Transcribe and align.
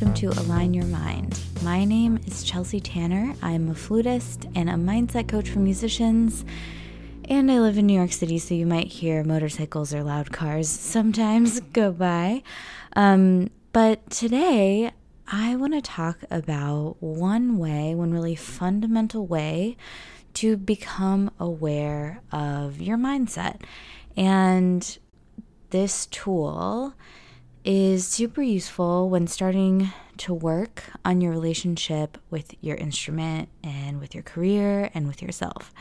welcome 0.00 0.14
to 0.14 0.40
Align 0.40 0.72
Your 0.72 0.86
Mind. 0.86 1.38
My 1.62 1.84
name 1.84 2.18
is 2.26 2.42
Chelsea 2.42 2.80
Tanner. 2.80 3.34
I'm 3.42 3.68
a 3.68 3.74
flutist 3.74 4.46
and 4.54 4.70
a 4.70 4.74
mindset 4.74 5.28
coach 5.28 5.50
for 5.50 5.58
musicians. 5.58 6.42
And 7.28 7.52
I 7.52 7.58
live 7.58 7.76
in 7.76 7.84
New 7.84 7.98
York 7.98 8.12
City, 8.12 8.38
so 8.38 8.54
you 8.54 8.64
might 8.64 8.86
hear 8.86 9.22
motorcycles 9.24 9.92
or 9.92 10.02
loud 10.02 10.32
cars 10.32 10.70
sometimes 10.70 11.60
go 11.74 11.92
by. 11.92 12.42
Um, 12.96 13.50
but 13.74 14.08
today, 14.08 14.90
I 15.30 15.56
want 15.56 15.74
to 15.74 15.82
talk 15.82 16.20
about 16.30 16.96
one 17.00 17.58
way, 17.58 17.94
one 17.94 18.10
really 18.10 18.36
fundamental 18.36 19.26
way 19.26 19.76
to 20.34 20.56
become 20.56 21.30
aware 21.38 22.22
of 22.32 22.80
your 22.80 22.96
mindset. 22.96 23.60
And 24.16 24.98
this 25.68 26.06
tool 26.06 26.94
is 27.72 28.04
super 28.04 28.42
useful 28.42 29.08
when 29.08 29.28
starting 29.28 29.92
to 30.16 30.34
work 30.34 30.82
on 31.04 31.20
your 31.20 31.30
relationship 31.30 32.18
with 32.28 32.52
your 32.60 32.76
instrument 32.76 33.48
and 33.62 34.00
with 34.00 34.12
your 34.12 34.24
career 34.24 34.90
and 34.92 35.06
with 35.06 35.22
yourself. 35.22 35.72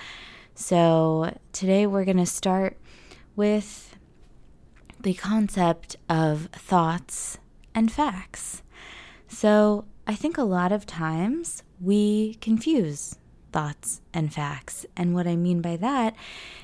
So, 0.53 1.35
today 1.51 1.87
we're 1.87 2.05
going 2.05 2.17
to 2.17 2.27
start 2.27 2.77
with 3.35 3.95
the 4.99 5.15
concept 5.15 5.95
of 6.07 6.49
thoughts 6.51 7.39
and 7.73 7.91
facts. 7.91 8.61
So, 9.27 9.85
I 10.05 10.13
think 10.13 10.37
a 10.37 10.43
lot 10.43 10.71
of 10.71 10.85
times 10.85 11.63
we 11.81 12.35
confuse 12.35 13.15
thoughts 13.51 14.01
and 14.13 14.31
facts. 14.31 14.85
And 14.95 15.15
what 15.15 15.25
I 15.25 15.35
mean 15.35 15.59
by 15.59 15.75
that 15.77 16.15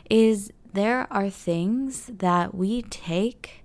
is 0.07 0.51
there 0.71 1.11
are 1.11 1.31
things 1.31 2.11
that 2.13 2.53
we 2.53 2.83
take 2.83 3.64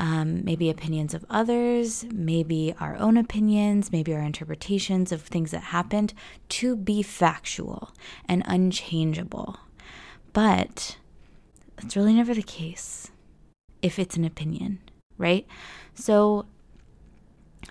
um, 0.00 0.44
maybe 0.44 0.70
opinions 0.70 1.14
of 1.14 1.24
others, 1.28 2.04
maybe 2.12 2.74
our 2.80 2.96
own 2.96 3.16
opinions, 3.16 3.90
maybe 3.90 4.14
our 4.14 4.20
interpretations 4.20 5.10
of 5.10 5.22
things 5.22 5.50
that 5.50 5.64
happened 5.64 6.14
to 6.50 6.76
be 6.76 7.02
factual 7.02 7.92
and 8.28 8.42
unchangeable. 8.46 9.58
But 10.32 10.98
that's 11.76 11.96
really 11.96 12.14
never 12.14 12.34
the 12.34 12.42
case 12.42 13.10
if 13.82 13.98
it's 13.98 14.16
an 14.16 14.24
opinion, 14.24 14.78
right? 15.16 15.46
So, 15.94 16.46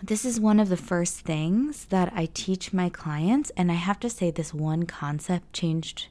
this 0.03 0.25
is 0.25 0.39
one 0.39 0.59
of 0.59 0.70
the 0.70 0.78
first 0.78 1.22
things 1.22 1.86
that 1.86 2.11
I 2.14 2.30
teach 2.33 2.72
my 2.72 2.88
clients. 2.89 3.52
And 3.58 3.72
I 3.72 3.75
have 3.75 4.00
to 4.02 4.09
say, 4.09 4.30
this 4.30 4.53
one 4.53 4.83
concept 4.83 5.53
changed 5.53 6.08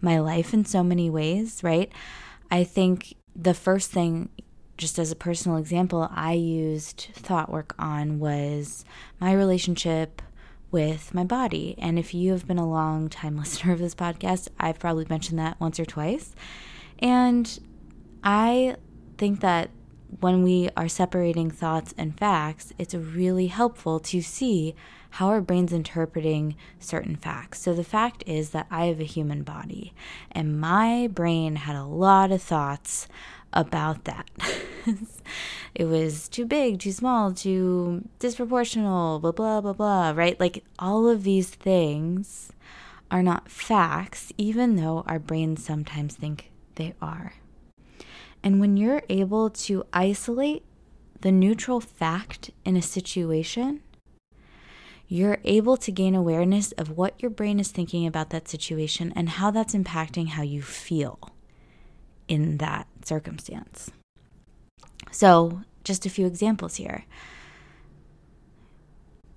my 0.00 0.20
life 0.20 0.54
in 0.54 0.64
so 0.64 0.84
many 0.84 1.10
ways, 1.10 1.64
right? 1.64 1.90
I 2.50 2.62
think 2.62 3.16
the 3.34 3.54
first 3.54 3.90
thing 3.90 4.28
just 4.76 4.98
as 4.98 5.12
a 5.12 5.16
personal 5.16 5.58
example, 5.58 6.08
I 6.12 6.32
used 6.32 7.08
thought 7.14 7.52
work 7.52 7.74
on 7.78 8.18
was 8.18 8.84
my 9.20 9.32
relationship 9.32 10.20
with 10.70 11.14
my 11.14 11.22
body. 11.22 11.76
And 11.78 11.98
if 11.98 12.12
you 12.12 12.32
have 12.32 12.48
been 12.48 12.58
a 12.58 12.68
long 12.68 13.08
time 13.08 13.36
listener 13.38 13.72
of 13.72 13.78
this 13.78 13.94
podcast, 13.94 14.48
I've 14.58 14.78
probably 14.78 15.06
mentioned 15.08 15.38
that 15.38 15.60
once 15.60 15.78
or 15.78 15.84
twice. 15.84 16.34
And 16.98 17.58
I 18.22 18.76
think 19.16 19.40
that 19.40 19.70
when 20.20 20.42
we 20.42 20.70
are 20.76 20.88
separating 20.88 21.50
thoughts 21.50 21.94
and 21.96 22.18
facts, 22.18 22.72
it's 22.78 22.94
really 22.94 23.48
helpful 23.48 23.98
to 24.00 24.20
see 24.20 24.74
how 25.10 25.28
our 25.28 25.40
brain's 25.40 25.72
interpreting 25.72 26.56
certain 26.80 27.14
facts. 27.14 27.60
So 27.60 27.72
the 27.72 27.84
fact 27.84 28.24
is 28.26 28.50
that 28.50 28.66
I 28.70 28.86
have 28.86 29.00
a 29.00 29.04
human 29.04 29.42
body, 29.44 29.92
and 30.32 30.60
my 30.60 31.08
brain 31.12 31.56
had 31.56 31.76
a 31.76 31.84
lot 31.84 32.32
of 32.32 32.42
thoughts 32.42 33.06
about 33.54 34.04
that. 34.04 34.28
it 35.74 35.86
was 35.86 36.28
too 36.28 36.44
big, 36.44 36.80
too 36.80 36.92
small, 36.92 37.32
too 37.32 38.06
disproportional, 38.20 39.20
blah, 39.20 39.32
blah, 39.32 39.60
blah, 39.60 39.72
blah, 39.72 40.12
right? 40.14 40.38
Like 40.38 40.64
all 40.78 41.08
of 41.08 41.24
these 41.24 41.48
things 41.48 42.52
are 43.10 43.22
not 43.22 43.50
facts, 43.50 44.32
even 44.36 44.76
though 44.76 45.04
our 45.06 45.18
brains 45.18 45.64
sometimes 45.64 46.16
think 46.16 46.50
they 46.74 46.94
are. 47.00 47.34
And 48.42 48.60
when 48.60 48.76
you're 48.76 49.02
able 49.08 49.48
to 49.50 49.84
isolate 49.92 50.64
the 51.20 51.32
neutral 51.32 51.80
fact 51.80 52.50
in 52.64 52.76
a 52.76 52.82
situation, 52.82 53.82
you're 55.06 55.38
able 55.44 55.76
to 55.76 55.92
gain 55.92 56.14
awareness 56.14 56.72
of 56.72 56.96
what 56.96 57.20
your 57.22 57.30
brain 57.30 57.60
is 57.60 57.70
thinking 57.70 58.06
about 58.06 58.30
that 58.30 58.48
situation 58.48 59.12
and 59.14 59.28
how 59.30 59.50
that's 59.50 59.74
impacting 59.74 60.28
how 60.28 60.42
you 60.42 60.60
feel 60.60 61.33
in 62.28 62.58
that 62.58 62.86
circumstance. 63.04 63.90
So, 65.10 65.62
just 65.84 66.06
a 66.06 66.10
few 66.10 66.26
examples 66.26 66.76
here. 66.76 67.04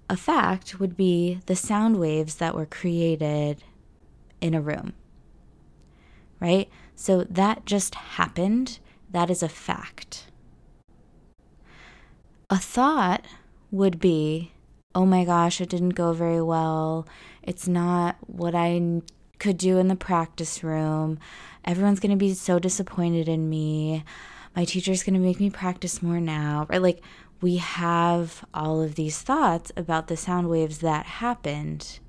A 0.10 0.18
fact 0.18 0.80
would 0.80 0.96
be 0.96 1.40
the 1.46 1.56
sound 1.56 2.00
waves 2.00 2.36
that 2.36 2.56
were 2.56 2.66
created 2.66 3.64
in 4.40 4.54
a 4.54 4.62
room, 4.62 4.94
right? 6.40 6.70
So, 6.96 7.24
that 7.26 7.66
just 7.66 7.96
happened. 7.96 8.80
That 9.12 9.30
is 9.30 9.44
a 9.44 9.50
fact. 9.50 10.26
A 12.50 12.58
thought 12.58 13.26
would 13.72 14.00
be, 14.00 14.54
oh 14.96 15.06
my 15.06 15.26
gosh, 15.26 15.60
it 15.60 15.70
didn't 15.70 15.90
go 15.90 16.14
very 16.14 16.42
well. 16.42 17.06
It's 17.44 17.68
not 17.68 18.16
what 18.22 18.56
I 18.56 19.02
could 19.40 19.58
do 19.58 19.78
in 19.78 19.88
the 19.88 19.96
practice 19.96 20.64
room. 20.64 21.20
Everyone's 21.66 22.00
going 22.00 22.12
to 22.12 22.18
be 22.18 22.34
so 22.34 22.60
disappointed 22.60 23.28
in 23.28 23.50
me. 23.50 24.04
My 24.56 24.66
teacher's 24.66 25.04
going 25.04 25.14
to 25.14 25.20
make 25.20 25.40
me 25.40 25.50
practice 25.50 26.02
more 26.02 26.20
now. 26.20 26.66
Right? 26.70 26.82
Like 26.82 27.02
we 27.42 27.58
have 27.58 28.46
all 28.54 28.82
of 28.82 28.96
these 28.96 29.22
thoughts 29.22 29.72
about 29.78 30.08
the 30.08 30.18
sound 30.18 30.50
waves 30.50 30.80
that 30.80 31.06
happened 31.06 32.00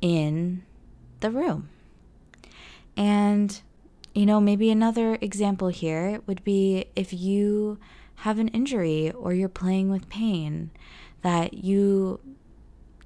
in 0.00 0.62
the 1.20 1.30
room. 1.30 1.68
And 2.96 3.60
you 4.14 4.26
know, 4.26 4.40
maybe 4.40 4.70
another 4.70 5.16
example 5.20 5.68
here 5.68 6.20
would 6.26 6.44
be 6.44 6.86
if 6.94 7.12
you 7.12 7.78
have 8.16 8.38
an 8.38 8.48
injury 8.48 9.10
or 9.10 9.32
you're 9.32 9.48
playing 9.48 9.90
with 9.90 10.08
pain 10.08 10.70
that 11.22 11.54
you 11.54 12.20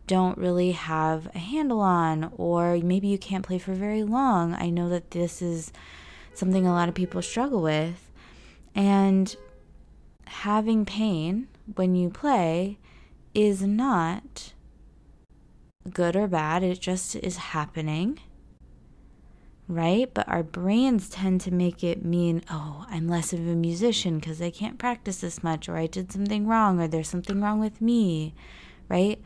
don't 0.07 0.39
really 0.39 0.73
have 0.73 1.29
a 1.35 1.39
handle 1.39 1.81
on, 1.81 2.33
or 2.37 2.77
maybe 2.79 3.09
you 3.09 3.19
can't 3.19 3.45
play 3.45 3.59
for 3.59 3.75
very 3.75 4.03
long. 4.03 4.55
I 4.55 4.71
know 4.71 4.89
that 4.89 5.11
this 5.11 5.43
is 5.43 5.73
something 6.35 6.67
a 6.67 6.73
lot 6.73 6.89
of 6.89 6.95
people 6.95 7.23
struggle 7.23 7.63
with. 7.63 8.11
And 8.75 9.35
having 10.27 10.85
pain 10.85 11.49
when 11.75 11.95
you 11.95 12.11
play 12.11 12.79
is 13.35 13.63
not 13.63 14.53
good 15.93 16.17
or 16.17 16.27
bad, 16.27 16.63
it 16.63 16.81
just 16.81 17.17
is 17.17 17.37
happening. 17.37 18.21
Right? 19.69 20.13
But 20.15 20.29
our 20.29 20.45
brains 20.45 21.09
tend 21.09 21.41
to 21.41 21.51
make 21.51 21.83
it 21.83 22.05
mean, 22.05 22.43
oh, 22.49 22.87
I'm 22.89 23.09
less 23.09 23.33
of 23.33 23.41
a 23.41 23.57
musician 23.57 24.21
because 24.21 24.41
I 24.41 24.51
can't 24.51 24.79
practice 24.79 25.21
this 25.21 25.43
much, 25.43 25.69
or 25.69 25.77
I 25.77 25.89
did 25.89 26.13
something 26.13 26.47
wrong, 26.47 26.81
or 26.81 26.87
there's 26.87 27.09
something 27.09 27.41
wrong 27.41 27.59
with 27.59 27.81
me. 27.81 28.35
Right? 28.89 29.21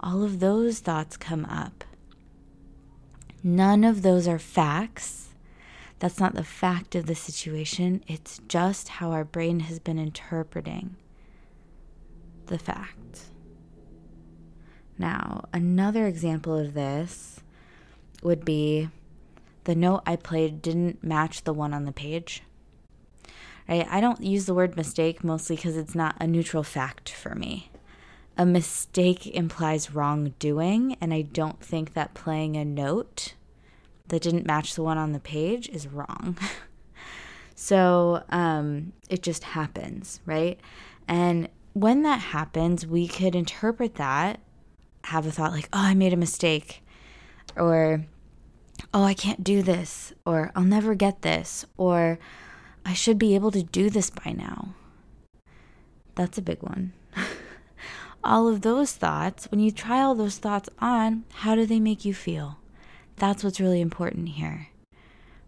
All 0.00 0.22
of 0.22 0.40
those 0.40 0.80
thoughts 0.80 1.16
come 1.16 1.44
up. 1.46 1.84
None 3.42 3.84
of 3.84 4.02
those 4.02 4.26
are 4.26 4.38
facts. 4.38 5.28
That's 5.98 6.18
not 6.18 6.34
the 6.34 6.44
fact 6.44 6.94
of 6.94 7.06
the 7.06 7.14
situation. 7.14 8.02
It's 8.06 8.40
just 8.48 8.88
how 8.88 9.12
our 9.12 9.24
brain 9.24 9.60
has 9.60 9.78
been 9.78 9.98
interpreting 9.98 10.96
the 12.46 12.58
fact. 12.58 13.20
Now, 14.98 15.44
another 15.52 16.06
example 16.06 16.56
of 16.56 16.74
this 16.74 17.40
would 18.22 18.44
be 18.44 18.88
the 19.64 19.74
note 19.74 20.02
I 20.06 20.16
played 20.16 20.62
didn't 20.62 21.02
match 21.02 21.42
the 21.42 21.54
one 21.54 21.74
on 21.74 21.84
the 21.84 21.92
page. 21.92 22.42
Right? 23.68 23.86
I 23.90 24.00
don't 24.00 24.22
use 24.22 24.46
the 24.46 24.54
word 24.54 24.76
mistake 24.76 25.24
mostly 25.24 25.56
because 25.56 25.76
it's 25.76 25.94
not 25.94 26.16
a 26.20 26.26
neutral 26.26 26.62
fact 26.62 27.10
for 27.10 27.34
me 27.34 27.70
a 28.36 28.44
mistake 28.44 29.26
implies 29.26 29.92
wrongdoing, 29.92 30.96
and 31.00 31.14
I 31.14 31.22
don't 31.22 31.60
think 31.60 31.94
that 31.94 32.14
playing 32.14 32.56
a 32.56 32.64
note 32.64 33.34
that 34.08 34.22
didn't 34.22 34.46
match 34.46 34.74
the 34.74 34.82
one 34.82 34.98
on 34.98 35.12
the 35.12 35.20
page 35.20 35.68
is 35.68 35.86
wrong. 35.86 36.36
so 37.54 38.24
um, 38.30 38.92
it 39.08 39.22
just 39.22 39.44
happens, 39.44 40.20
right? 40.26 40.58
And 41.06 41.48
when 41.72 42.02
that 42.02 42.20
happens, 42.20 42.86
we 42.86 43.06
could 43.06 43.34
interpret 43.34 43.94
that, 43.96 44.40
have 45.04 45.26
a 45.26 45.30
thought 45.30 45.52
like, 45.52 45.68
oh, 45.72 45.80
I 45.80 45.94
made 45.94 46.12
a 46.12 46.16
mistake, 46.16 46.82
or 47.56 48.04
oh, 48.92 49.04
I 49.04 49.14
can't 49.14 49.44
do 49.44 49.62
this, 49.62 50.12
or 50.26 50.50
I'll 50.56 50.64
never 50.64 50.94
get 50.94 51.22
this, 51.22 51.64
or 51.76 52.18
I 52.84 52.94
should 52.94 53.18
be 53.18 53.34
able 53.34 53.50
to 53.52 53.62
do 53.62 53.90
this 53.90 54.10
by 54.10 54.32
now. 54.32 54.74
That's 56.14 56.38
a 56.38 56.42
big 56.42 56.62
one 56.62 56.92
all 58.24 58.48
of 58.48 58.62
those 58.62 58.92
thoughts, 58.92 59.50
when 59.50 59.60
you 59.60 59.70
try 59.70 60.00
all 60.00 60.14
those 60.14 60.38
thoughts 60.38 60.68
on, 60.78 61.24
how 61.34 61.54
do 61.54 61.66
they 61.66 61.80
make 61.80 62.04
you 62.04 62.14
feel? 62.14 62.58
That's 63.16 63.44
what's 63.44 63.60
really 63.60 63.80
important 63.80 64.30
here, 64.30 64.68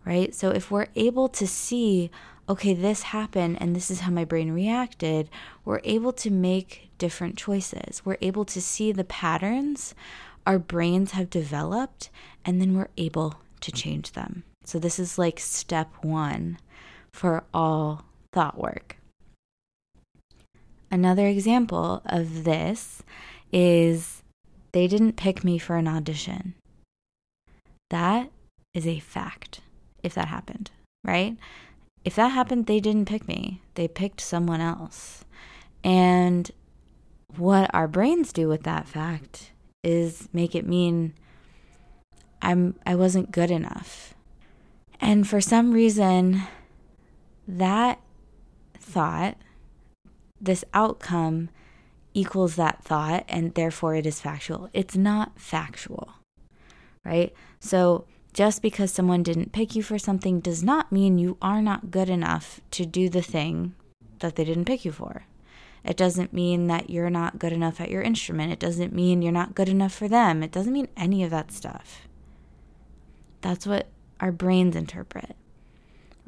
right? 0.04 0.34
So 0.34 0.50
if 0.50 0.70
we're 0.70 0.86
able 0.94 1.28
to 1.30 1.46
see, 1.46 2.10
okay, 2.48 2.74
this 2.74 3.02
happened 3.02 3.58
and 3.60 3.74
this 3.74 3.90
is 3.90 4.00
how 4.00 4.12
my 4.12 4.24
brain 4.24 4.52
reacted, 4.52 5.28
we're 5.64 5.80
able 5.84 6.12
to 6.14 6.30
make 6.30 6.90
different 6.98 7.36
choices. 7.36 8.02
We're 8.04 8.18
able 8.20 8.44
to 8.44 8.60
see 8.60 8.92
the 8.92 9.04
patterns 9.04 9.94
our 10.46 10.58
brains 10.60 11.10
have 11.10 11.28
developed, 11.28 12.08
and 12.44 12.60
then 12.60 12.76
we're 12.76 12.88
able 12.96 13.40
to 13.60 13.72
change 13.72 14.12
them. 14.12 14.44
So, 14.64 14.78
this 14.78 14.98
is 14.98 15.18
like 15.18 15.40
step 15.40 15.92
one 16.02 16.58
for 17.12 17.44
all 17.52 18.04
thought 18.32 18.56
work. 18.56 18.95
Another 20.90 21.26
example 21.26 22.02
of 22.06 22.44
this 22.44 23.02
is 23.52 24.22
they 24.72 24.86
didn't 24.86 25.16
pick 25.16 25.42
me 25.42 25.58
for 25.58 25.76
an 25.76 25.88
audition. 25.88 26.54
That 27.90 28.30
is 28.74 28.86
a 28.86 29.00
fact 29.00 29.60
if 30.02 30.14
that 30.14 30.28
happened, 30.28 30.70
right? 31.04 31.36
If 32.04 32.14
that 32.16 32.28
happened, 32.28 32.66
they 32.66 32.80
didn't 32.80 33.08
pick 33.08 33.26
me, 33.26 33.62
they 33.74 33.88
picked 33.88 34.20
someone 34.20 34.60
else. 34.60 35.24
And 35.82 36.50
what 37.36 37.70
our 37.74 37.88
brains 37.88 38.32
do 38.32 38.48
with 38.48 38.62
that 38.62 38.86
fact 38.86 39.52
is 39.82 40.28
make 40.32 40.54
it 40.54 40.66
mean 40.66 41.14
I'm 42.42 42.74
I 42.84 42.94
wasn't 42.94 43.32
good 43.32 43.50
enough. 43.50 44.14
And 45.00 45.28
for 45.28 45.40
some 45.40 45.72
reason 45.72 46.42
that 47.46 48.00
thought 48.78 49.36
this 50.40 50.64
outcome 50.74 51.50
equals 52.14 52.56
that 52.56 52.82
thought 52.82 53.24
and 53.28 53.54
therefore 53.54 53.94
it 53.94 54.06
is 54.06 54.20
factual. 54.20 54.68
It's 54.72 54.96
not 54.96 55.38
factual. 55.38 56.14
Right? 57.04 57.32
So 57.60 58.06
just 58.32 58.62
because 58.62 58.92
someone 58.92 59.22
didn't 59.22 59.52
pick 59.52 59.74
you 59.74 59.82
for 59.82 59.98
something 59.98 60.40
does 60.40 60.62
not 60.62 60.92
mean 60.92 61.18
you 61.18 61.36
are 61.40 61.62
not 61.62 61.90
good 61.90 62.08
enough 62.10 62.60
to 62.72 62.84
do 62.84 63.08
the 63.08 63.22
thing 63.22 63.74
that 64.18 64.36
they 64.36 64.44
didn't 64.44 64.64
pick 64.64 64.84
you 64.84 64.92
for. 64.92 65.24
It 65.84 65.96
doesn't 65.96 66.32
mean 66.32 66.66
that 66.66 66.90
you're 66.90 67.10
not 67.10 67.38
good 67.38 67.52
enough 67.52 67.80
at 67.80 67.90
your 67.90 68.02
instrument. 68.02 68.52
It 68.52 68.58
doesn't 68.58 68.92
mean 68.92 69.22
you're 69.22 69.32
not 69.32 69.54
good 69.54 69.68
enough 69.68 69.94
for 69.94 70.08
them. 70.08 70.42
It 70.42 70.50
doesn't 70.50 70.72
mean 70.72 70.88
any 70.96 71.22
of 71.22 71.30
that 71.30 71.52
stuff. 71.52 72.08
That's 73.40 73.66
what 73.66 73.86
our 74.18 74.32
brains 74.32 74.74
interpret. 74.74 75.36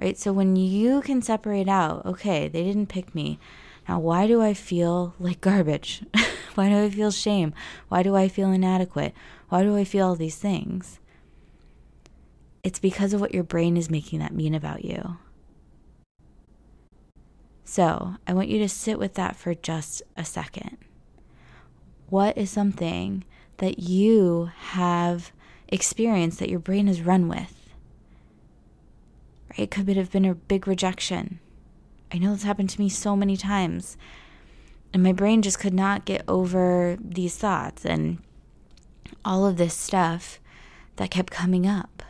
Right? 0.00 0.16
So 0.16 0.32
when 0.32 0.54
you 0.54 1.02
can 1.02 1.22
separate 1.22 1.69
out, 1.69 2.06
okay, 2.06 2.46
they 2.46 2.62
didn't 2.62 2.87
pick 2.87 3.14
me. 3.14 3.40
Now, 3.88 3.99
why 3.99 4.26
do 4.26 4.43
I 4.43 4.52
feel 4.52 5.14
like 5.19 5.40
garbage? 5.40 6.02
why 6.55 6.69
do 6.69 6.85
I 6.85 6.90
feel 6.90 7.11
shame? 7.11 7.55
Why 7.88 8.02
do 8.02 8.14
I 8.14 8.29
feel 8.29 8.52
inadequate? 8.52 9.14
Why 9.49 9.62
do 9.62 9.76
I 9.76 9.85
feel 9.85 10.08
all 10.08 10.14
these 10.14 10.37
things? 10.37 11.00
It's 12.62 12.79
because 12.79 13.14
of 13.14 13.20
what 13.20 13.32
your 13.32 13.44
brain 13.44 13.79
is 13.79 13.88
making 13.88 14.19
that 14.19 14.35
mean 14.35 14.55
about 14.55 14.85
you. 14.85 15.17
So 17.64 18.17
I 18.26 18.35
want 18.35 18.49
you 18.49 18.58
to 18.58 18.69
sit 18.69 18.99
with 18.99 19.14
that 19.14 19.37
for 19.37 19.55
just 19.55 20.02
a 20.17 20.25
second. 20.25 20.76
What 22.11 22.37
is 22.37 22.50
something 22.50 23.25
that 23.58 23.79
you 23.79 24.50
have 24.56 25.32
experienced 25.69 26.38
that 26.40 26.50
your 26.50 26.61
brain 26.61 26.88
has 26.88 27.02
run 27.02 27.29
with? 27.29 27.70
Right? 29.50 29.61
It 29.61 29.70
could 29.70 29.88
have 29.96 30.11
been 30.11 30.25
a 30.25 30.35
big 30.35 30.67
rejection. 30.67 31.40
I 32.12 32.19
know 32.19 32.32
this 32.32 32.43
happened 32.43 32.70
to 32.70 32.81
me 32.81 32.88
so 32.88 33.14
many 33.14 33.37
times. 33.37 33.96
And 34.93 35.02
my 35.02 35.12
brain 35.12 35.43
just 35.43 35.58
could 35.58 35.75
not 35.75 36.06
get 36.06 36.25
over 36.26 36.96
these 37.00 37.37
thoughts 37.37 37.84
and 37.84 38.19
all 39.25 39.46
of 39.46 39.58
this 39.58 39.75
stuff 39.75 40.40
that 40.96 41.10
kept 41.10 41.31
coming 41.31 41.66
up 41.66 42.02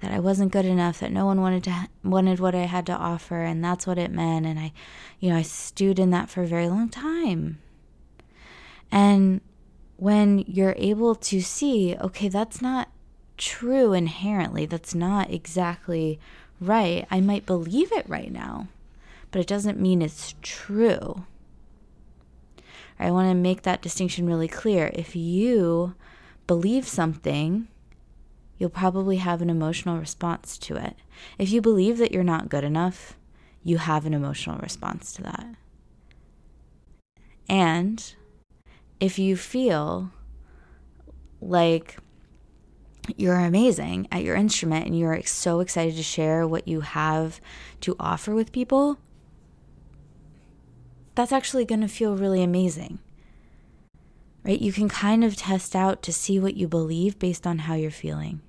that 0.00 0.12
I 0.12 0.20
wasn't 0.20 0.52
good 0.52 0.64
enough, 0.64 1.00
that 1.00 1.12
no 1.12 1.26
one 1.26 1.40
wanted 1.40 1.64
to 1.64 1.88
wanted 2.04 2.38
what 2.40 2.54
I 2.54 2.66
had 2.66 2.86
to 2.86 2.92
offer, 2.92 3.42
and 3.42 3.64
that's 3.64 3.86
what 3.86 3.98
it 3.98 4.12
meant. 4.12 4.46
And 4.46 4.58
I, 4.58 4.72
you 5.18 5.30
know, 5.30 5.36
I 5.36 5.42
stewed 5.42 5.98
in 5.98 6.10
that 6.10 6.30
for 6.30 6.42
a 6.42 6.46
very 6.46 6.68
long 6.68 6.88
time. 6.88 7.58
And 8.90 9.40
when 9.96 10.44
you're 10.46 10.76
able 10.78 11.14
to 11.16 11.40
see, 11.40 11.96
okay, 12.00 12.28
that's 12.28 12.62
not 12.62 12.88
true 13.36 13.92
inherently, 13.92 14.66
that's 14.66 14.94
not 14.94 15.30
exactly 15.30 16.20
right. 16.60 17.06
I 17.10 17.20
might 17.20 17.44
believe 17.44 17.92
it 17.92 18.08
right 18.08 18.32
now, 18.32 18.68
but 19.30 19.40
it 19.40 19.46
doesn't 19.46 19.80
mean 19.80 20.02
it's 20.02 20.34
true. 20.42 21.24
I 22.98 23.10
want 23.10 23.30
to 23.30 23.34
make 23.34 23.62
that 23.62 23.82
distinction 23.82 24.26
really 24.26 24.48
clear. 24.48 24.90
If 24.94 25.14
you 25.14 25.94
believe 26.46 26.88
something 26.88 27.68
you'll 28.58 28.70
probably 28.70 29.16
have 29.16 29.40
an 29.40 29.48
emotional 29.48 29.98
response 29.98 30.58
to 30.58 30.76
it. 30.76 30.96
If 31.38 31.50
you 31.50 31.62
believe 31.62 31.98
that 31.98 32.12
you're 32.12 32.24
not 32.24 32.48
good 32.48 32.64
enough, 32.64 33.16
you 33.62 33.78
have 33.78 34.04
an 34.04 34.14
emotional 34.14 34.58
response 34.58 35.12
to 35.14 35.22
that. 35.22 35.46
And 37.48 38.14
if 39.00 39.18
you 39.18 39.36
feel 39.36 40.10
like 41.40 41.96
you're 43.16 43.38
amazing 43.38 44.08
at 44.12 44.22
your 44.22 44.36
instrument 44.36 44.86
and 44.86 44.98
you're 44.98 45.22
so 45.22 45.60
excited 45.60 45.96
to 45.96 46.02
share 46.02 46.46
what 46.46 46.68
you 46.68 46.80
have 46.80 47.40
to 47.82 47.96
offer 47.98 48.34
with 48.34 48.52
people, 48.52 48.98
that's 51.18 51.32
actually 51.32 51.64
going 51.64 51.80
to 51.80 51.88
feel 51.88 52.16
really 52.16 52.44
amazing. 52.44 53.00
Right? 54.44 54.60
You 54.60 54.72
can 54.72 54.88
kind 54.88 55.24
of 55.24 55.34
test 55.34 55.74
out 55.74 56.00
to 56.02 56.12
see 56.12 56.38
what 56.38 56.56
you 56.56 56.68
believe 56.68 57.18
based 57.18 57.44
on 57.44 57.58
how 57.58 57.74
you're 57.74 57.90
feeling. 57.90 58.40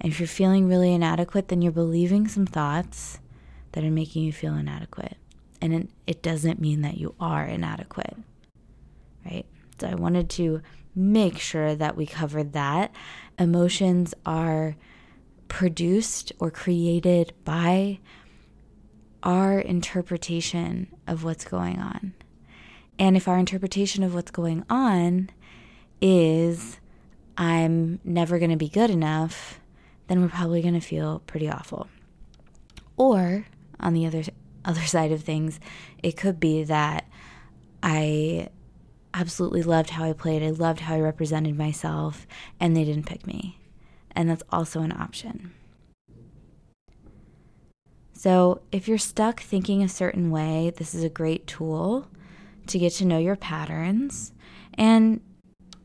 And 0.00 0.12
if 0.12 0.20
you're 0.20 0.28
feeling 0.28 0.68
really 0.68 0.94
inadequate, 0.94 1.48
then 1.48 1.62
you're 1.62 1.72
believing 1.72 2.28
some 2.28 2.46
thoughts 2.46 3.18
that 3.72 3.82
are 3.82 3.90
making 3.90 4.22
you 4.22 4.32
feel 4.32 4.54
inadequate. 4.54 5.16
And 5.60 5.74
it, 5.74 5.88
it 6.06 6.22
doesn't 6.22 6.60
mean 6.60 6.82
that 6.82 6.96
you 6.96 7.16
are 7.18 7.44
inadequate, 7.44 8.16
right? 9.24 9.46
So 9.80 9.88
I 9.88 9.96
wanted 9.96 10.30
to 10.30 10.62
make 10.94 11.38
sure 11.38 11.74
that 11.74 11.96
we 11.96 12.06
covered 12.06 12.52
that. 12.52 12.94
Emotions 13.36 14.14
are 14.24 14.76
produced 15.48 16.32
or 16.38 16.52
created 16.52 17.32
by 17.44 17.98
our 19.26 19.58
interpretation 19.58 20.86
of 21.08 21.24
what's 21.24 21.44
going 21.44 21.80
on. 21.80 22.14
And 22.96 23.16
if 23.16 23.26
our 23.26 23.38
interpretation 23.38 24.04
of 24.04 24.14
what's 24.14 24.30
going 24.30 24.64
on 24.70 25.30
is, 26.00 26.78
I'm 27.36 27.98
never 28.04 28.38
going 28.38 28.52
to 28.52 28.56
be 28.56 28.68
good 28.68 28.88
enough, 28.88 29.58
then 30.06 30.22
we're 30.22 30.28
probably 30.28 30.62
going 30.62 30.74
to 30.74 30.80
feel 30.80 31.18
pretty 31.26 31.50
awful. 31.50 31.88
Or 32.96 33.46
on 33.80 33.94
the 33.94 34.06
other 34.06 34.22
other 34.64 34.80
side 34.86 35.10
of 35.10 35.22
things, 35.24 35.58
it 36.02 36.16
could 36.16 36.38
be 36.38 36.62
that 36.62 37.04
I 37.82 38.48
absolutely 39.12 39.64
loved 39.64 39.90
how 39.90 40.04
I 40.04 40.12
played. 40.12 40.44
I 40.44 40.50
loved 40.50 40.80
how 40.80 40.94
I 40.94 41.00
represented 41.00 41.58
myself 41.58 42.28
and 42.60 42.76
they 42.76 42.84
didn't 42.84 43.06
pick 43.06 43.26
me. 43.26 43.58
And 44.12 44.30
that's 44.30 44.44
also 44.50 44.82
an 44.82 44.92
option. 44.92 45.52
So, 48.18 48.62
if 48.72 48.88
you're 48.88 48.96
stuck 48.96 49.40
thinking 49.40 49.82
a 49.82 49.88
certain 49.88 50.30
way, 50.30 50.72
this 50.74 50.94
is 50.94 51.04
a 51.04 51.10
great 51.10 51.46
tool 51.46 52.08
to 52.66 52.78
get 52.78 52.94
to 52.94 53.04
know 53.04 53.18
your 53.18 53.36
patterns 53.36 54.32
and 54.74 55.20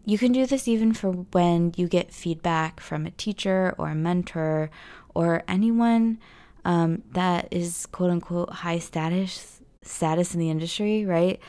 you 0.05 0.17
can 0.17 0.31
do 0.31 0.45
this 0.45 0.67
even 0.67 0.93
for 0.93 1.11
when 1.11 1.73
you 1.75 1.87
get 1.87 2.13
feedback 2.13 2.79
from 2.79 3.05
a 3.05 3.11
teacher 3.11 3.75
or 3.77 3.89
a 3.89 3.95
mentor 3.95 4.71
or 5.13 5.43
anyone 5.47 6.19
um, 6.65 7.03
that 7.11 7.47
is 7.51 7.85
quote 7.87 8.09
unquote 8.09 8.49
high 8.49 8.79
status 8.79 9.61
status 9.83 10.33
in 10.33 10.39
the 10.39 10.49
industry, 10.49 11.05
right? 11.05 11.39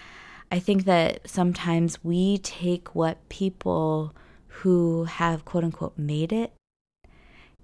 I 0.51 0.59
think 0.59 0.85
that 0.85 1.29
sometimes 1.29 2.03
we 2.05 2.39
take 2.39 2.95
what 2.95 3.27
people 3.29 4.15
who 4.49 5.05
have 5.05 5.45
quote 5.45 5.65
unquote 5.65 5.97
made 5.97 6.33
it 6.33 6.53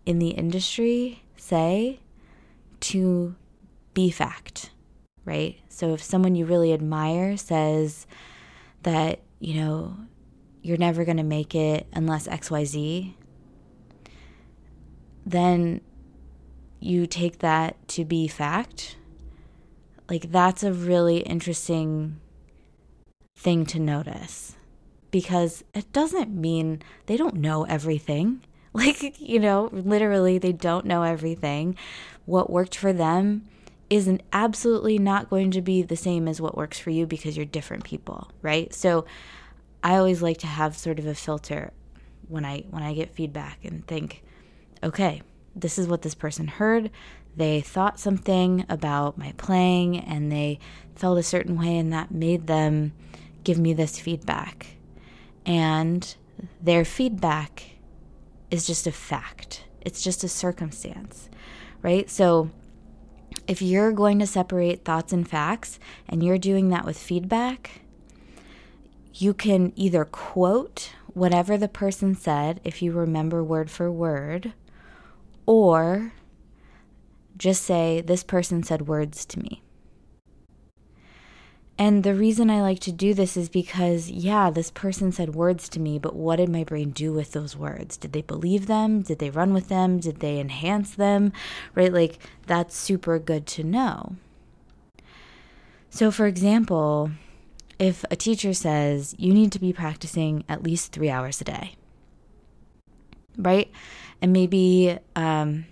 in 0.06 0.18
the 0.18 0.30
industry 0.30 1.22
say 1.36 2.00
to 2.80 3.34
be 3.94 4.10
fact, 4.10 4.70
right? 5.24 5.58
So 5.68 5.94
if 5.94 6.02
someone 6.02 6.34
you 6.34 6.44
really 6.44 6.72
admire 6.72 7.36
says 7.36 8.06
that, 8.82 9.20
you 9.40 9.60
know, 9.60 9.96
you're 10.62 10.76
never 10.76 11.04
going 11.04 11.16
to 11.16 11.22
make 11.22 11.54
it 11.54 11.86
unless 11.92 12.28
XYZ, 12.28 13.14
then 15.24 15.80
you 16.80 17.06
take 17.06 17.38
that 17.38 17.76
to 17.88 18.04
be 18.04 18.28
fact. 18.28 18.96
Like, 20.08 20.30
that's 20.30 20.62
a 20.62 20.72
really 20.72 21.18
interesting 21.18 22.20
thing 23.36 23.66
to 23.66 23.78
notice 23.78 24.56
because 25.10 25.64
it 25.74 25.92
doesn't 25.92 26.30
mean 26.30 26.82
they 27.06 27.16
don't 27.16 27.36
know 27.36 27.64
everything. 27.64 28.42
Like, 28.74 29.18
you 29.18 29.40
know, 29.40 29.70
literally, 29.72 30.38
they 30.38 30.52
don't 30.52 30.84
know 30.84 31.02
everything. 31.02 31.74
What 32.26 32.50
worked 32.50 32.76
for 32.76 32.92
them 32.92 33.48
isn't 33.88 34.22
absolutely 34.32 34.98
not 34.98 35.30
going 35.30 35.50
to 35.52 35.62
be 35.62 35.80
the 35.82 35.96
same 35.96 36.28
as 36.28 36.40
what 36.40 36.56
works 36.56 36.78
for 36.78 36.90
you 36.90 37.06
because 37.06 37.36
you're 37.36 37.46
different 37.46 37.84
people, 37.84 38.30
right? 38.42 38.72
So, 38.74 39.06
I 39.82 39.96
always 39.96 40.22
like 40.22 40.38
to 40.38 40.46
have 40.46 40.76
sort 40.76 40.98
of 40.98 41.06
a 41.06 41.14
filter 41.14 41.72
when 42.28 42.44
I 42.44 42.64
when 42.70 42.82
I 42.82 42.94
get 42.94 43.14
feedback 43.14 43.64
and 43.64 43.86
think, 43.86 44.22
okay, 44.82 45.22
this 45.54 45.78
is 45.78 45.86
what 45.86 46.02
this 46.02 46.14
person 46.14 46.46
heard. 46.46 46.90
They 47.36 47.60
thought 47.60 48.00
something 48.00 48.64
about 48.68 49.18
my 49.18 49.32
playing 49.36 49.98
and 49.98 50.30
they 50.30 50.58
felt 50.94 51.18
a 51.18 51.22
certain 51.22 51.58
way 51.58 51.78
and 51.78 51.92
that 51.92 52.10
made 52.10 52.46
them 52.46 52.92
give 53.44 53.58
me 53.58 53.72
this 53.72 53.98
feedback. 53.98 54.66
And 55.46 56.14
their 56.60 56.84
feedback 56.84 57.77
is 58.50 58.66
just 58.66 58.86
a 58.86 58.92
fact, 58.92 59.64
it's 59.80 60.02
just 60.02 60.24
a 60.24 60.28
circumstance, 60.28 61.28
right? 61.82 62.08
So 62.08 62.50
if 63.46 63.62
you're 63.62 63.92
going 63.92 64.18
to 64.18 64.26
separate 64.26 64.84
thoughts 64.84 65.12
and 65.12 65.28
facts 65.28 65.78
and 66.08 66.22
you're 66.22 66.38
doing 66.38 66.68
that 66.70 66.84
with 66.84 66.98
feedback, 66.98 67.82
you 69.14 69.34
can 69.34 69.72
either 69.76 70.04
quote 70.04 70.92
whatever 71.14 71.56
the 71.56 71.68
person 71.68 72.14
said, 72.14 72.60
if 72.64 72.80
you 72.80 72.92
remember 72.92 73.42
word 73.42 73.70
for 73.70 73.90
word, 73.90 74.52
or 75.46 76.12
just 77.36 77.62
say, 77.62 78.00
This 78.00 78.22
person 78.22 78.62
said 78.62 78.86
words 78.86 79.24
to 79.26 79.38
me. 79.40 79.62
And 81.80 82.02
the 82.02 82.14
reason 82.14 82.50
I 82.50 82.60
like 82.60 82.80
to 82.80 82.92
do 82.92 83.14
this 83.14 83.36
is 83.36 83.48
because, 83.48 84.10
yeah, 84.10 84.50
this 84.50 84.68
person 84.68 85.12
said 85.12 85.36
words 85.36 85.68
to 85.68 85.80
me, 85.80 86.00
but 86.00 86.16
what 86.16 86.36
did 86.36 86.48
my 86.48 86.64
brain 86.64 86.90
do 86.90 87.12
with 87.12 87.30
those 87.30 87.56
words? 87.56 87.96
Did 87.96 88.12
they 88.12 88.22
believe 88.22 88.66
them? 88.66 89.02
Did 89.02 89.20
they 89.20 89.30
run 89.30 89.54
with 89.54 89.68
them? 89.68 90.00
Did 90.00 90.18
they 90.18 90.40
enhance 90.40 90.90
them? 90.96 91.32
Right? 91.76 91.92
Like, 91.92 92.18
that's 92.48 92.76
super 92.76 93.20
good 93.20 93.46
to 93.48 93.62
know. 93.62 94.16
So, 95.88 96.10
for 96.10 96.26
example, 96.26 97.12
if 97.78 98.04
a 98.10 98.16
teacher 98.16 98.52
says 98.52 99.14
you 99.16 99.32
need 99.32 99.52
to 99.52 99.60
be 99.60 99.72
practicing 99.72 100.42
at 100.48 100.64
least 100.64 100.90
three 100.90 101.10
hours 101.10 101.40
a 101.40 101.44
day, 101.44 101.76
right? 103.36 103.70
And 104.20 104.32
maybe, 104.32 104.98
um, 105.14 105.66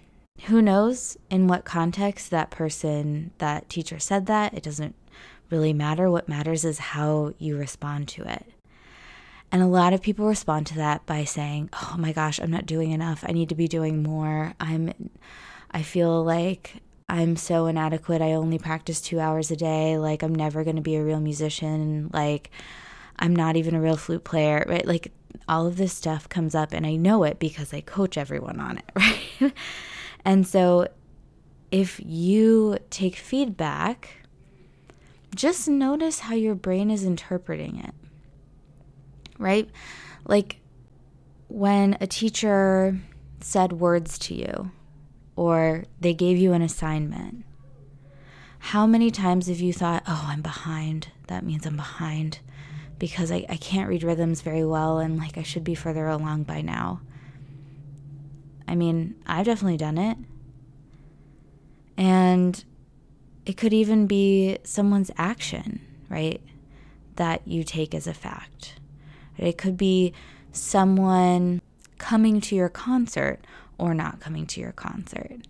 who 0.45 0.63
knows 0.63 1.17
in 1.31 1.49
what 1.49 1.65
context 1.65 2.31
that 2.31 2.51
person, 2.51 3.33
that 3.39 3.69
teacher 3.69 3.99
said 3.99 4.27
that, 4.27 4.55
it 4.55 4.63
doesn't 4.63 4.95
really 5.51 5.73
matter. 5.73 6.11
What 6.11 6.29
matters 6.29 6.65
is 6.65 6.79
how 6.79 7.35
you 7.39 7.57
respond 7.57 8.09
to 8.09 8.23
it. 8.29 8.53
And 9.53 9.63
a 9.63 9.67
lot 9.67 9.93
of 9.93 10.03
people 10.03 10.27
respond 10.27 10.67
to 10.69 10.75
that 10.77 11.07
by 11.07 11.25
saying, 11.25 11.71
"Oh 11.73 11.97
my 11.99 12.13
gosh, 12.13 12.41
I'm 12.41 12.51
not 12.51 12.67
doing 12.67 12.91
enough. 12.91 13.25
I 13.27 13.33
need 13.33 13.49
to 13.51 13.55
be 13.55 13.69
doing 13.69 14.03
more. 14.03 14.55
I'm 14.59 14.93
I 15.71 15.83
feel 15.83 16.25
like 16.25 16.83
I'm 17.09 17.37
so 17.37 17.67
inadequate. 17.67 18.23
I 18.23 18.33
only 18.33 18.59
practice 18.59 19.01
2 19.01 19.21
hours 19.21 19.51
a 19.51 19.57
day. 19.57 19.99
Like 19.99 20.23
I'm 20.23 20.35
never 20.35 20.65
going 20.65 20.77
to 20.77 20.83
be 20.83 20.97
a 20.97 21.05
real 21.05 21.21
musician. 21.21 22.11
Like 22.13 22.51
I'm 23.19 23.35
not 23.35 23.57
even 23.57 23.75
a 23.75 23.81
real 23.81 23.97
flute 23.97 24.25
player." 24.25 24.65
Right? 24.69 24.87
Like 24.87 25.13
all 25.49 25.67
of 25.67 25.77
this 25.77 25.93
stuff 25.93 26.29
comes 26.29 26.55
up 26.55 26.73
and 26.73 26.87
I 26.87 26.97
know 26.97 27.23
it 27.25 27.39
because 27.39 27.73
I 27.73 27.81
coach 27.83 28.19
everyone 28.19 28.59
on 28.61 28.79
it, 28.79 28.91
right? 29.41 29.53
and 30.25 30.47
so 30.47 30.89
if 31.71 32.01
you 32.05 32.79
take 32.91 33.17
feedback 33.17 34.26
just 35.37 35.69
notice 35.69 36.21
how 36.21 36.35
your 36.35 36.55
brain 36.55 36.91
is 36.91 37.05
interpreting 37.05 37.79
it. 37.79 37.95
Right? 39.39 39.71
Like 40.25 40.61
when 41.49 41.97
a 42.01 42.07
teacher 42.07 42.99
said 43.41 43.73
words 43.73 44.19
to 44.19 44.35
you 44.35 44.71
or 45.37 45.85
they 46.01 46.15
gave 46.15 46.39
you 46.39 46.53
an 46.53 46.63
assignment, 46.63 47.45
how 48.59 48.87
many 48.87 49.11
times 49.11 49.47
have 49.47 49.61
you 49.61 49.73
thought, 49.73 50.03
oh, 50.09 50.25
I'm 50.27 50.43
behind? 50.43 51.09
That 51.29 51.45
means 51.45 51.67
I'm 51.67 51.77
behind 51.77 52.41
because 52.99 53.31
I, 53.31 53.45
I 53.49 53.57
can't 53.57 53.89
read 53.89 54.03
rhythms 54.03 54.41
very 54.41 54.65
well 54.65 54.99
and 54.99 55.19
like 55.19 55.37
I 55.37 55.43
should 55.43 55.65
be 55.65 55.75
further 55.75 56.09
along 56.09 56.45
by 56.45 56.63
now. 56.63 57.01
I 58.67 58.75
mean, 58.75 59.15
I've 59.27 59.47
definitely 59.47 59.77
done 59.77 59.99
it. 59.99 60.17
And 61.97 62.65
it 63.47 63.57
could 63.57 63.73
even 63.73 64.07
be 64.07 64.59
someone's 64.65 65.11
action, 65.17 65.81
right? 66.11 66.43
That 67.15 67.47
you 67.47 67.63
take 67.65 67.95
as 67.95 68.07
a 68.07 68.13
fact. 68.13 68.75
It 69.39 69.57
could 69.57 69.77
be 69.77 70.13
someone 70.53 71.63
coming 71.99 72.41
to 72.43 72.57
your 72.57 72.69
concert 72.69 73.39
or 73.79 73.95
not 73.95 74.21
coming 74.21 74.47
to 74.47 74.61
your 74.61 74.73
concert, 74.73 75.47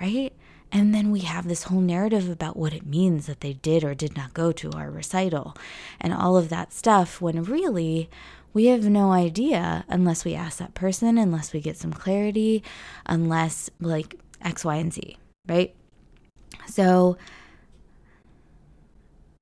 right? 0.00 0.32
And 0.72 0.94
then 0.94 1.10
we 1.10 1.20
have 1.20 1.46
this 1.46 1.64
whole 1.64 1.80
narrative 1.80 2.28
about 2.28 2.56
what 2.56 2.72
it 2.72 2.86
means 2.86 3.26
that 3.26 3.40
they 3.40 3.52
did 3.52 3.84
or 3.84 3.94
did 3.94 4.16
not 4.16 4.34
go 4.34 4.50
to 4.52 4.72
our 4.72 4.90
recital 4.90 5.54
and 6.00 6.12
all 6.12 6.36
of 6.36 6.48
that 6.48 6.72
stuff 6.72 7.20
when 7.20 7.44
really 7.44 8.08
we 8.52 8.66
have 8.66 8.84
no 8.84 9.12
idea 9.12 9.84
unless 9.88 10.24
we 10.24 10.34
ask 10.34 10.58
that 10.58 10.74
person, 10.74 11.18
unless 11.18 11.52
we 11.52 11.60
get 11.60 11.76
some 11.76 11.92
clarity, 11.92 12.62
unless 13.04 13.68
like 13.80 14.18
X, 14.40 14.64
Y, 14.64 14.76
and 14.76 14.92
Z, 14.92 15.16
right? 15.46 15.74
So, 16.66 17.16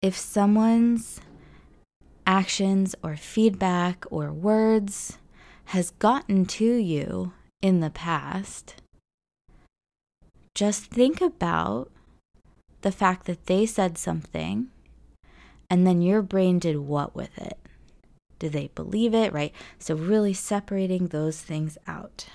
if 0.01 0.17
someone's 0.17 1.21
actions 2.27 2.95
or 3.03 3.17
feedback 3.17 4.05
or 4.11 4.33
words 4.33 5.19
has 5.67 5.91
gotten 5.93 6.45
to 6.45 6.65
you 6.65 7.33
in 7.61 7.81
the 7.81 7.91
past, 7.91 8.77
just 10.55 10.87
think 10.87 11.21
about 11.21 11.91
the 12.83 12.93
fact 12.93 13.27
that 13.27 13.47
they 13.47 13.65
said 13.65 13.97
something 13.97 14.69
and 15.71 15.87
then 15.87 16.03
your 16.03 16.21
brain 16.21 16.59
did 16.59 16.77
what 16.77 17.15
with 17.15 17.39
it? 17.39 17.59
Did 18.39 18.53
they 18.53 18.69
believe 18.75 19.15
it, 19.15 19.33
right? 19.33 19.55
So, 19.79 19.95
really 19.95 20.35
separating 20.35 21.07
those 21.07 21.41
things 21.41 21.79
out. 21.87 22.27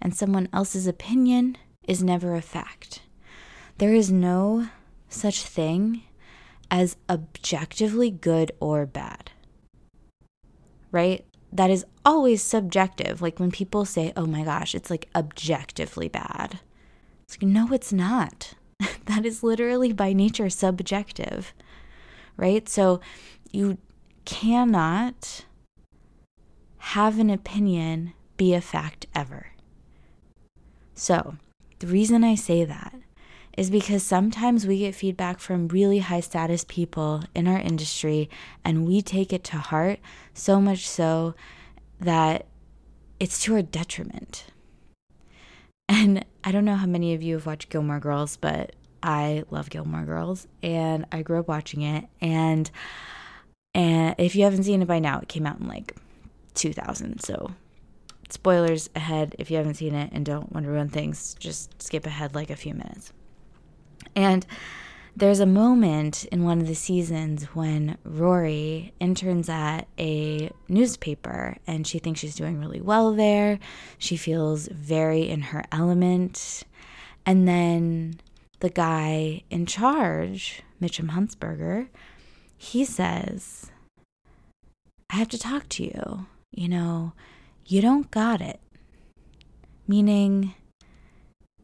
And 0.00 0.14
someone 0.14 0.48
else's 0.52 0.86
opinion 0.86 1.56
is 1.88 2.02
never 2.02 2.34
a 2.34 2.42
fact. 2.42 3.00
There 3.78 3.94
is 3.94 4.10
no 4.10 4.68
such 5.08 5.42
thing 5.42 6.02
as 6.70 6.96
objectively 7.08 8.10
good 8.10 8.52
or 8.60 8.86
bad. 8.86 9.30
Right? 10.90 11.24
That 11.52 11.70
is 11.70 11.84
always 12.04 12.42
subjective. 12.42 13.20
Like 13.20 13.38
when 13.38 13.50
people 13.50 13.84
say, 13.84 14.12
oh 14.16 14.26
my 14.26 14.44
gosh, 14.44 14.74
it's 14.74 14.90
like 14.90 15.08
objectively 15.14 16.08
bad. 16.08 16.60
It's 17.24 17.40
like, 17.40 17.48
no, 17.48 17.72
it's 17.72 17.92
not. 17.92 18.54
that 19.06 19.24
is 19.24 19.42
literally 19.42 19.92
by 19.92 20.12
nature 20.12 20.50
subjective. 20.50 21.52
Right? 22.36 22.68
So 22.68 23.00
you 23.50 23.78
cannot 24.24 25.44
have 26.78 27.18
an 27.18 27.30
opinion 27.30 28.12
be 28.36 28.52
a 28.52 28.60
fact 28.60 29.06
ever. 29.14 29.52
So, 30.94 31.36
the 31.80 31.86
reason 31.86 32.22
I 32.22 32.34
say 32.34 32.64
that 32.64 32.94
is 33.56 33.70
because 33.70 34.02
sometimes 34.02 34.66
we 34.66 34.78
get 34.80 34.94
feedback 34.94 35.38
from 35.38 35.68
really 35.68 36.00
high 36.00 36.20
status 36.20 36.64
people 36.64 37.22
in 37.34 37.46
our 37.46 37.58
industry 37.58 38.28
and 38.64 38.86
we 38.86 39.00
take 39.00 39.32
it 39.32 39.44
to 39.44 39.56
heart 39.58 40.00
so 40.32 40.60
much 40.60 40.88
so 40.88 41.34
that 42.00 42.46
it's 43.20 43.42
to 43.44 43.54
our 43.54 43.62
detriment. 43.62 44.46
And 45.88 46.24
I 46.42 46.50
don't 46.50 46.64
know 46.64 46.76
how 46.76 46.86
many 46.86 47.14
of 47.14 47.22
you 47.22 47.34
have 47.34 47.46
watched 47.46 47.70
Gilmore 47.70 48.00
Girls, 48.00 48.36
but 48.36 48.74
I 49.02 49.44
love 49.50 49.70
Gilmore 49.70 50.04
Girls 50.04 50.48
and 50.62 51.06
I 51.12 51.22
grew 51.22 51.38
up 51.40 51.48
watching 51.48 51.82
it 51.82 52.06
and 52.20 52.70
and 53.76 54.14
if 54.18 54.36
you 54.36 54.44
haven't 54.44 54.62
seen 54.62 54.82
it 54.82 54.88
by 54.88 55.00
now, 55.00 55.18
it 55.18 55.28
came 55.28 55.46
out 55.46 55.58
in 55.58 55.66
like 55.66 55.96
2000. 56.54 57.20
So 57.20 57.50
spoilers 58.30 58.88
ahead 58.94 59.34
if 59.38 59.50
you 59.50 59.56
haven't 59.56 59.74
seen 59.74 59.94
it 59.94 60.10
and 60.12 60.24
don't 60.24 60.52
want 60.52 60.64
to 60.64 60.70
ruin 60.70 60.88
things, 60.88 61.34
just 61.38 61.82
skip 61.82 62.06
ahead 62.06 62.34
like 62.34 62.50
a 62.50 62.56
few 62.56 62.72
minutes. 62.72 63.12
And 64.16 64.46
there's 65.16 65.40
a 65.40 65.46
moment 65.46 66.24
in 66.26 66.42
one 66.42 66.60
of 66.60 66.66
the 66.66 66.74
seasons 66.74 67.44
when 67.54 67.98
Rory 68.04 68.92
interns 68.98 69.48
at 69.48 69.86
a 69.98 70.50
newspaper 70.68 71.56
and 71.66 71.86
she 71.86 72.00
thinks 72.00 72.20
she's 72.20 72.34
doing 72.34 72.58
really 72.58 72.80
well 72.80 73.12
there. 73.12 73.60
She 73.96 74.16
feels 74.16 74.66
very 74.68 75.28
in 75.28 75.42
her 75.42 75.64
element. 75.70 76.64
And 77.24 77.46
then 77.46 78.18
the 78.58 78.70
guy 78.70 79.44
in 79.50 79.66
charge, 79.66 80.62
Mitchum 80.82 81.10
Huntzberger, 81.10 81.88
he 82.56 82.84
says, 82.84 83.70
I 85.10 85.16
have 85.16 85.28
to 85.28 85.38
talk 85.38 85.68
to 85.70 85.84
you. 85.84 86.26
You 86.50 86.68
know, 86.68 87.12
you 87.66 87.80
don't 87.80 88.10
got 88.10 88.40
it. 88.40 88.58
Meaning, 89.86 90.54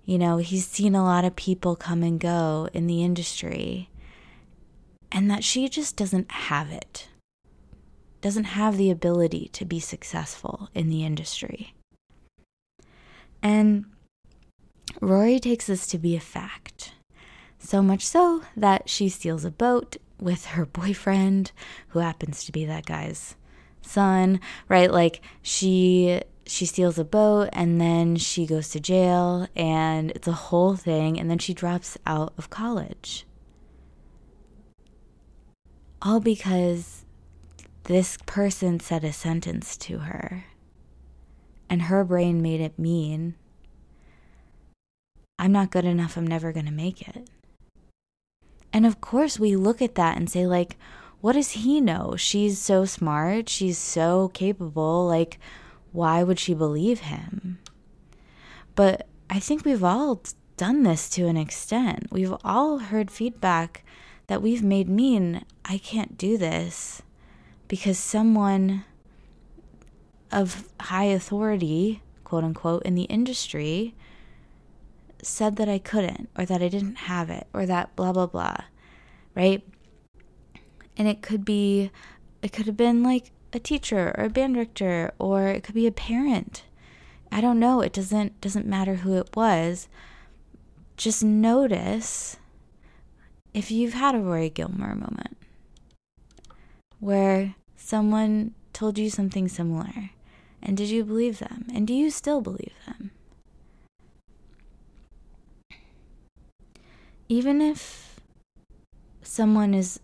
you 0.05 0.19
know, 0.19 0.39
he's 0.39 0.67
seen 0.67 0.95
a 0.95 1.05
lot 1.05 1.25
of 1.25 1.37
people 1.37 1.77
come 1.77 2.03
and 2.03 2.19
go 2.19 2.69
in 2.73 2.87
the 2.87 3.03
industry, 3.03 3.89
and 5.13 5.31
that 5.31 5.45
she 5.45 5.69
just 5.69 5.97
doesn't 5.97 6.31
have 6.31 6.71
it, 6.71 7.09
doesn't 8.21 8.45
have 8.45 8.77
the 8.77 8.91
ability 8.91 9.51
to 9.53 9.65
be 9.65 9.81
successful 9.81 10.69
in 10.75 10.89
the 10.89 11.05
industry. 11.05 11.75
And 13.43 13.87
Rory 15.01 15.39
takes 15.39 15.67
this 15.67 15.87
to 15.89 15.99
be 15.99 16.17
a 16.17 16.21
fact. 16.21 16.93
So 17.59 17.83
much 17.83 18.07
so 18.07 18.43
that 18.57 18.89
she 18.89 19.09
steals 19.09 19.45
a 19.45 19.51
boat 19.51 19.97
with 20.19 20.47
her 20.47 20.67
boyfriend, 20.81 21.53
who 21.89 21.99
happens 22.01 22.45
to 22.45 22.53
be 22.53 22.65
that 22.65 22.87
guy's 22.87 23.37
son, 23.83 24.41
right? 24.69 24.91
Like 24.91 25.21
she 25.43 26.23
she 26.47 26.67
steals 26.67 26.99
a 26.99 27.05
boat 27.05 27.49
and 27.53 27.81
then 27.81 28.17
she 28.17 28.47
goes 28.47 28.71
to 28.71 28.81
jail 28.81 29.47
and 29.55 30.11
it's 30.13 30.29
a 30.29 30.33
whole 30.33 30.77
thing 30.77 31.19
and 31.19 31.31
then 31.31 31.39
she 31.39 31.55
drops 31.55 31.97
out 32.07 32.33
of 32.37 32.51
college. 32.51 33.27
All 36.03 36.21
because 36.21 37.05
this 37.85 38.17
person 38.27 38.81
said 38.81 39.05
a 39.05 39.13
sentence 39.13 39.77
to 39.77 39.99
her 39.99 40.45
and 41.69 41.83
her 41.83 42.05
brain 42.05 42.43
made 42.43 42.61
it 42.61 42.79
mean 42.79 43.35
I'm 45.41 45.53
not 45.53 45.71
good 45.71 45.87
enough, 45.87 46.19
I'm 46.19 46.27
never 46.27 46.53
going 46.53 46.67
to 46.67 46.73
make 46.73 47.09
it. 47.09 47.31
And 48.75 48.85
of 48.85 49.01
course, 49.01 49.39
we 49.39 49.57
look 49.57 49.81
at 49.81 49.95
that 49.95 50.19
and 50.19 50.29
say, 50.29 50.47
like, 50.47 50.77
what 51.23 51.33
does 51.33 51.53
he 51.53 51.81
know? 51.81 52.15
She's 52.17 52.59
so 52.59 52.85
smart, 52.85 53.49
she's 53.49 53.79
so 53.79 54.29
capable. 54.35 55.07
Like, 55.07 55.39
why 55.93 56.23
would 56.23 56.39
she 56.39 56.55
believe 56.55 57.01
him? 57.01 57.59
But 58.75 59.07
I 59.29 59.39
think 59.39 59.65
we've 59.65 59.85
all 59.85 60.23
done 60.57 60.83
this 60.83 61.09
to 61.11 61.27
an 61.27 61.37
extent. 61.37 62.09
We've 62.11 62.35
all 62.45 62.79
heard 62.79 63.11
feedback 63.11 63.85
that 64.27 64.43
we've 64.43 64.63
made 64.63 64.89
mean, 64.89 65.45
I 65.65 65.79
can't 65.79 66.17
do 66.17 66.37
this 66.37 67.03
because 67.67 67.99
someone 67.99 68.85
of 70.31 70.69
high 70.81 71.05
authority, 71.05 72.03
quote 72.25 72.45
unquote, 72.45 72.83
in 72.85 72.95
the 72.95 73.05
industry 73.05 73.95
said 75.23 75.57
that 75.57 75.69
I 75.69 75.79
couldn't, 75.79 76.29
or 76.37 76.45
that 76.45 76.63
I 76.63 76.69
didn't 76.69 76.97
have 76.97 77.31
it, 77.31 77.47
or 77.53 77.67
that 77.67 77.95
blah, 77.97 78.13
blah, 78.13 78.27
blah, 78.27 78.57
right? 79.35 79.63
And 80.97 81.09
it 81.09 81.23
could 81.23 81.45
be, 81.45 81.91
it 82.43 82.53
could 82.53 82.67
have 82.67 82.77
been 82.77 83.03
like 83.03 83.33
a 83.53 83.59
teacher 83.59 84.15
or 84.17 84.25
a 84.25 84.31
band 84.31 84.55
director, 84.55 85.13
or 85.19 85.49
it 85.49 85.63
could 85.63 85.75
be 85.75 85.87
a 85.87 85.93
parent. 85.93 86.65
I 87.33 87.41
don't 87.41 87.61
know. 87.61 87.81
It 87.81 87.93
doesn't 87.93 88.41
doesn't 88.41 88.67
matter 88.67 88.97
who 88.97 89.17
it 89.17 89.35
was. 89.35 89.89
Just 90.97 91.25
notice 91.25 92.37
if 93.55 93.71
you've 93.71 93.95
had 93.95 94.15
a 94.15 94.19
Rory 94.19 94.51
Gilmore 94.51 94.95
moment 94.95 95.37
where 96.99 97.55
someone 97.77 98.55
told 98.73 98.99
you 98.99 99.09
something 99.09 99.49
similar 99.49 100.11
and 100.63 100.77
did 100.77 100.89
you 100.91 101.05
believe 101.05 101.39
them? 101.39 101.67
And 101.75 101.87
do 101.87 101.95
you 101.95 102.11
still 102.11 102.41
believe 102.41 102.75
them? 102.87 103.11
Even 107.29 107.61
if 107.61 108.21
someone 109.23 109.73
is 109.73 110.01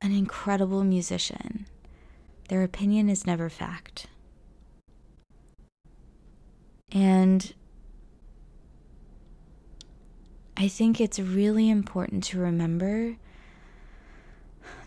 an 0.00 0.12
incredible 0.12 0.82
musician, 0.84 1.66
their 2.48 2.62
opinion 2.62 3.08
is 3.08 3.26
never 3.26 3.48
fact. 3.48 4.06
And 6.92 7.52
I 10.56 10.68
think 10.68 11.00
it's 11.00 11.18
really 11.18 11.68
important 11.68 12.24
to 12.24 12.38
remember 12.38 13.16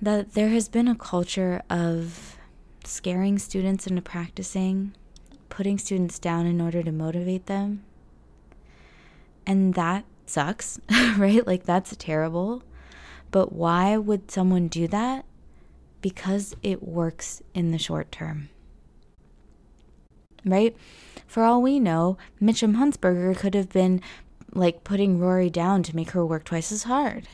that 0.01 0.34
there 0.34 0.50
has 0.50 0.68
been 0.68 0.88
a 0.88 0.96
culture 0.96 1.62
of 1.70 2.38
scaring 2.84 3.38
students 3.38 3.86
into 3.86 4.01
practicing, 4.01 4.96
putting 5.50 5.78
students 5.78 6.18
down 6.18 6.46
in 6.46 6.60
order 6.62 6.82
to 6.82 6.92
motivate 6.92 7.46
them. 7.46 7.84
And 9.46 9.74
that 9.75 10.06
sucks, 10.25 10.80
right? 11.18 11.46
Like, 11.46 11.66
that's 11.66 11.96
terrible. 11.98 12.63
But 13.32 13.51
why 13.51 13.98
would 13.98 14.32
someone 14.32 14.68
do 14.68 14.88
that? 14.88 15.25
Because 16.01 16.56
it 16.63 16.84
works 16.84 17.41
in 17.53 17.72
the 17.72 17.77
short 17.77 18.12
term. 18.12 18.50
Right? 20.46 20.75
For 21.27 21.44
all 21.44 21.62
we 21.62 21.79
know, 21.79 22.18
Mitchum 22.41 22.75
Huntzberger 22.75 23.38
could 23.38 23.53
have 23.53 23.70
been 23.70 24.01
like 24.53 24.84
putting 24.84 25.20
Rory 25.20 25.50
down 25.50 25.84
to 25.84 25.95
make 25.95 26.12
her 26.12 26.26
work 26.26 26.43
twice 26.43 26.71
as 26.71 26.84
hard. 26.84 27.28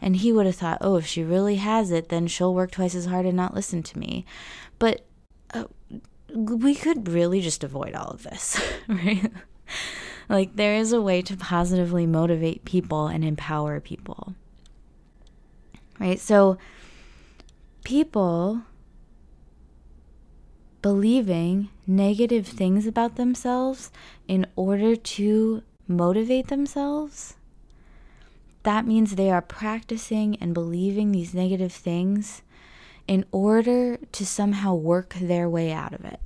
And 0.00 0.16
he 0.16 0.32
would 0.32 0.46
have 0.46 0.54
thought, 0.54 0.78
oh, 0.80 0.96
if 0.96 1.06
she 1.06 1.22
really 1.22 1.56
has 1.56 1.90
it, 1.90 2.08
then 2.08 2.26
she'll 2.26 2.54
work 2.54 2.70
twice 2.70 2.94
as 2.94 3.06
hard 3.06 3.26
and 3.26 3.36
not 3.36 3.54
listen 3.54 3.82
to 3.82 3.98
me. 3.98 4.24
But 4.78 5.04
uh, 5.52 5.64
we 6.32 6.74
could 6.74 7.08
really 7.08 7.40
just 7.40 7.64
avoid 7.64 7.94
all 7.94 8.10
of 8.10 8.22
this, 8.22 8.60
right? 8.88 9.30
like, 10.28 10.54
there 10.54 10.74
is 10.74 10.92
a 10.92 11.02
way 11.02 11.22
to 11.22 11.36
positively 11.36 12.06
motivate 12.06 12.64
people 12.64 13.08
and 13.08 13.24
empower 13.24 13.80
people, 13.80 14.34
right? 15.98 16.20
So, 16.20 16.58
people 17.88 18.62
believing 20.82 21.70
negative 21.86 22.46
things 22.46 22.86
about 22.86 23.16
themselves 23.16 23.90
in 24.28 24.46
order 24.56 24.94
to 24.94 25.62
motivate 25.88 26.48
themselves 26.48 27.34
that 28.68 28.86
means 28.86 29.14
they 29.14 29.30
are 29.30 29.40
practicing 29.40 30.36
and 30.36 30.52
believing 30.52 31.10
these 31.10 31.32
negative 31.32 31.72
things 31.72 32.42
in 33.06 33.24
order 33.32 33.96
to 34.12 34.26
somehow 34.26 34.74
work 34.74 35.14
their 35.14 35.48
way 35.48 35.72
out 35.72 35.94
of 35.94 36.04
it. 36.04 36.20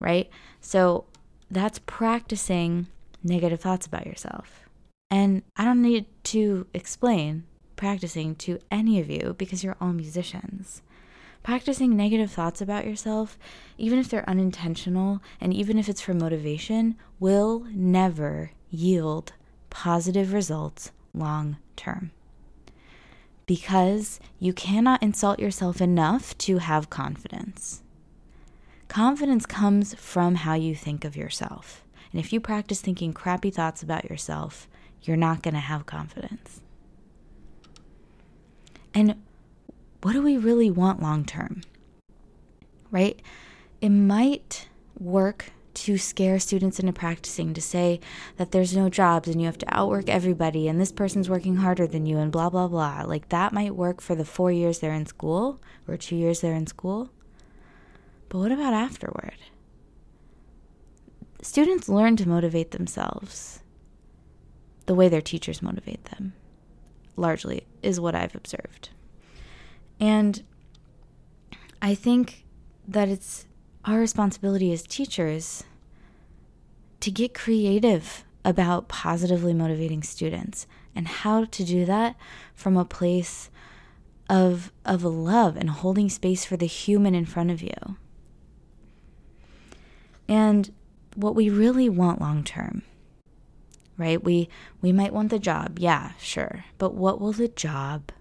Right? 0.00 0.30
So 0.62 1.04
that's 1.50 1.80
practicing 1.80 2.86
negative 3.22 3.60
thoughts 3.60 3.86
about 3.86 4.06
yourself. 4.06 4.62
And 5.10 5.42
I 5.54 5.66
don't 5.66 5.82
need 5.82 6.06
to 6.24 6.66
explain 6.72 7.44
practicing 7.82 8.36
to 8.36 8.60
any 8.70 9.00
of 9.00 9.10
you 9.10 9.34
because 9.36 9.64
you're 9.64 9.76
all 9.80 9.92
musicians. 9.92 10.82
Practicing 11.42 11.96
negative 11.96 12.30
thoughts 12.30 12.60
about 12.60 12.86
yourself, 12.86 13.36
even 13.76 13.98
if 13.98 14.08
they're 14.08 14.30
unintentional 14.30 15.20
and 15.40 15.52
even 15.52 15.76
if 15.76 15.88
it's 15.88 16.00
for 16.00 16.14
motivation, 16.14 16.94
will 17.18 17.66
never 17.72 18.52
yield 18.70 19.32
positive 19.68 20.32
results 20.32 20.92
long 21.12 21.56
term. 21.74 22.12
Because 23.46 24.20
you 24.38 24.52
cannot 24.52 25.02
insult 25.02 25.40
yourself 25.40 25.80
enough 25.80 26.38
to 26.38 26.58
have 26.58 26.88
confidence. 26.88 27.82
Confidence 28.86 29.44
comes 29.44 29.92
from 29.94 30.36
how 30.36 30.54
you 30.54 30.76
think 30.76 31.04
of 31.04 31.16
yourself. 31.16 31.82
And 32.12 32.20
if 32.20 32.32
you 32.32 32.38
practice 32.38 32.80
thinking 32.80 33.12
crappy 33.12 33.50
thoughts 33.50 33.82
about 33.82 34.08
yourself, 34.08 34.68
you're 35.02 35.16
not 35.16 35.42
going 35.42 35.54
to 35.54 35.60
have 35.60 35.84
confidence. 35.84 36.61
And 38.94 39.16
what 40.02 40.12
do 40.12 40.22
we 40.22 40.36
really 40.36 40.70
want 40.70 41.02
long 41.02 41.24
term? 41.24 41.62
Right? 42.90 43.20
It 43.80 43.88
might 43.90 44.68
work 44.98 45.52
to 45.74 45.96
scare 45.96 46.38
students 46.38 46.78
into 46.78 46.92
practicing, 46.92 47.54
to 47.54 47.60
say 47.60 48.00
that 48.36 48.52
there's 48.52 48.76
no 48.76 48.88
jobs 48.88 49.28
and 49.28 49.40
you 49.40 49.46
have 49.46 49.58
to 49.58 49.74
outwork 49.74 50.08
everybody 50.08 50.68
and 50.68 50.80
this 50.80 50.92
person's 50.92 51.30
working 51.30 51.56
harder 51.56 51.86
than 51.86 52.04
you 52.06 52.18
and 52.18 52.30
blah, 52.30 52.50
blah, 52.50 52.68
blah. 52.68 53.02
Like 53.06 53.30
that 53.30 53.52
might 53.52 53.74
work 53.74 54.00
for 54.00 54.14
the 54.14 54.24
four 54.24 54.52
years 54.52 54.78
they're 54.78 54.92
in 54.92 55.06
school 55.06 55.60
or 55.88 55.96
two 55.96 56.16
years 56.16 56.40
they're 56.40 56.54
in 56.54 56.66
school. 56.66 57.10
But 58.28 58.38
what 58.38 58.52
about 58.52 58.74
afterward? 58.74 59.36
Students 61.40 61.88
learn 61.88 62.16
to 62.16 62.28
motivate 62.28 62.70
themselves 62.70 63.62
the 64.86 64.94
way 64.94 65.08
their 65.08 65.20
teachers 65.20 65.62
motivate 65.62 66.04
them, 66.06 66.34
largely, 67.16 67.66
is 67.82 68.00
what 68.00 68.14
I've 68.14 68.34
observed. 68.34 68.90
And 70.00 70.42
I 71.80 71.94
think 71.94 72.44
that 72.86 73.08
it's 73.08 73.46
our 73.84 73.98
responsibility 73.98 74.72
as 74.72 74.82
teachers 74.82 75.64
to 77.00 77.10
get 77.10 77.34
creative 77.34 78.24
about 78.44 78.88
positively 78.88 79.52
motivating 79.52 80.02
students 80.02 80.66
and 80.94 81.08
how 81.08 81.44
to 81.44 81.64
do 81.64 81.84
that 81.84 82.16
from 82.54 82.76
a 82.76 82.84
place 82.84 83.50
of 84.28 84.72
of 84.84 85.04
love 85.04 85.56
and 85.56 85.68
holding 85.70 86.08
space 86.08 86.44
for 86.44 86.56
the 86.56 86.66
human 86.66 87.14
in 87.14 87.26
front 87.26 87.50
of 87.50 87.62
you. 87.62 87.96
And 90.28 90.72
what 91.14 91.34
we 91.34 91.50
really 91.50 91.88
want 91.88 92.20
long 92.20 92.44
term, 92.44 92.82
right? 93.96 94.22
We 94.22 94.48
we 94.80 94.92
might 94.92 95.12
want 95.12 95.30
the 95.30 95.38
job. 95.38 95.78
Yeah, 95.78 96.12
sure. 96.18 96.64
But 96.78 96.94
what 96.94 97.20
will 97.20 97.32
the 97.32 97.48
job 97.48 98.12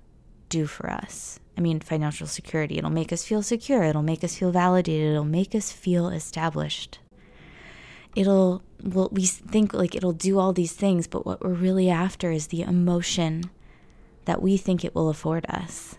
do 0.50 0.66
for 0.66 0.90
us? 0.90 1.40
I 1.58 1.62
mean, 1.62 1.80
financial 1.80 2.28
security. 2.28 2.78
It'll 2.78 2.90
make 2.90 3.12
us 3.12 3.26
feel 3.26 3.44
secure. 3.44 3.84
It'll 3.84 4.02
make 4.02 4.24
us 4.24 4.36
feel 4.36 4.52
validated. 4.52 5.12
It'll 5.12 5.24
make 5.24 5.54
us 5.54 5.72
feel 5.72 6.10
established. 6.10 7.00
It'll, 8.16 8.62
well, 8.84 9.10
we 9.12 9.26
think 9.26 9.74
like 9.74 9.96
it'll 9.96 10.12
do 10.12 10.40
all 10.40 10.54
these 10.54 10.74
things, 10.74 11.08
but 11.08 11.26
what 11.26 11.42
we're 11.42 11.54
really 11.54 11.90
after 11.90 12.32
is 12.32 12.48
the 12.48 12.62
emotion 12.62 13.50
that 14.26 14.42
we 14.42 14.58
think 14.58 14.84
it 14.84 14.94
will 14.94 15.10
afford 15.10 15.46
us. 15.48 15.98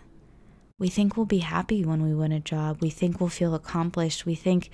We 0.79 0.89
think 0.89 1.15
we'll 1.15 1.25
be 1.25 1.39
happy 1.39 1.85
when 1.85 2.03
we 2.03 2.13
win 2.13 2.31
a 2.31 2.39
job. 2.39 2.81
We 2.81 2.89
think 2.89 3.19
we'll 3.19 3.29
feel 3.29 3.55
accomplished. 3.55 4.25
We 4.25 4.35
think, 4.35 4.69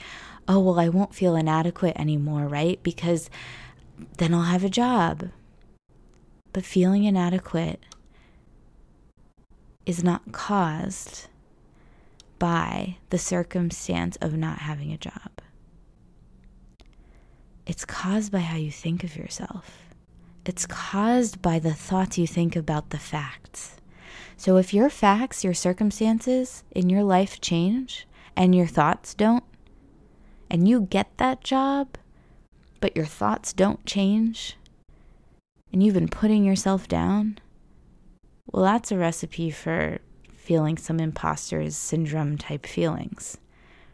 oh, 0.48 0.60
well, 0.60 0.80
I 0.80 0.90
won't 0.90 1.14
feel 1.14 1.36
inadequate 1.36 2.00
anymore, 2.00 2.48
right? 2.48 2.82
Because 2.84 3.30
then 4.18 4.34
I'll 4.34 4.44
have 4.44 4.64
a 4.64 4.70
job. 4.70 5.30
But 6.54 6.66
feeling 6.66 7.04
inadequate 7.04 7.84
is 9.86 10.04
not 10.04 10.32
caused 10.32 11.28
by 12.38 12.98
the 13.10 13.18
circumstance 13.18 14.16
of 14.18 14.36
not 14.36 14.60
having 14.60 14.92
a 14.92 14.98
job. 14.98 15.42
It's 17.66 17.86
caused 17.86 18.32
by 18.32 18.40
how 18.40 18.58
you 18.58 18.72
think 18.72 19.04
of 19.04 19.16
yourself. 19.16 19.90
It's 20.46 20.66
caused 20.66 21.42
by 21.42 21.60
the 21.60 21.74
thoughts 21.74 22.18
you 22.18 22.26
think 22.26 22.56
about 22.56 22.90
the 22.90 22.98
facts. 22.98 23.76
So 24.38 24.58
if 24.58 24.74
your 24.74 24.90
facts, 24.90 25.44
your 25.44 25.54
circumstances 25.54 26.64
in 26.72 26.90
your 26.90 27.04
life 27.04 27.40
change 27.40 28.08
and 28.36 28.56
your 28.56 28.66
thoughts 28.66 29.14
don't, 29.14 29.44
and 30.50 30.68
you 30.68 30.82
get 30.82 31.18
that 31.18 31.44
job, 31.44 31.98
but 32.80 32.96
your 32.96 33.06
thoughts 33.06 33.54
don't 33.54 33.86
change, 33.86 34.58
and 35.72 35.84
you've 35.84 35.94
been 35.94 36.08
putting 36.08 36.44
yourself 36.44 36.88
down, 36.88 37.40
well, 38.52 38.64
that's 38.64 38.92
a 38.92 38.98
recipe 38.98 39.52
for 39.52 40.00
feeling 40.34 40.78
some 40.78 41.00
imposter 41.00 41.70
syndrome 41.70 42.38
type 42.38 42.66
feelings, 42.66 43.38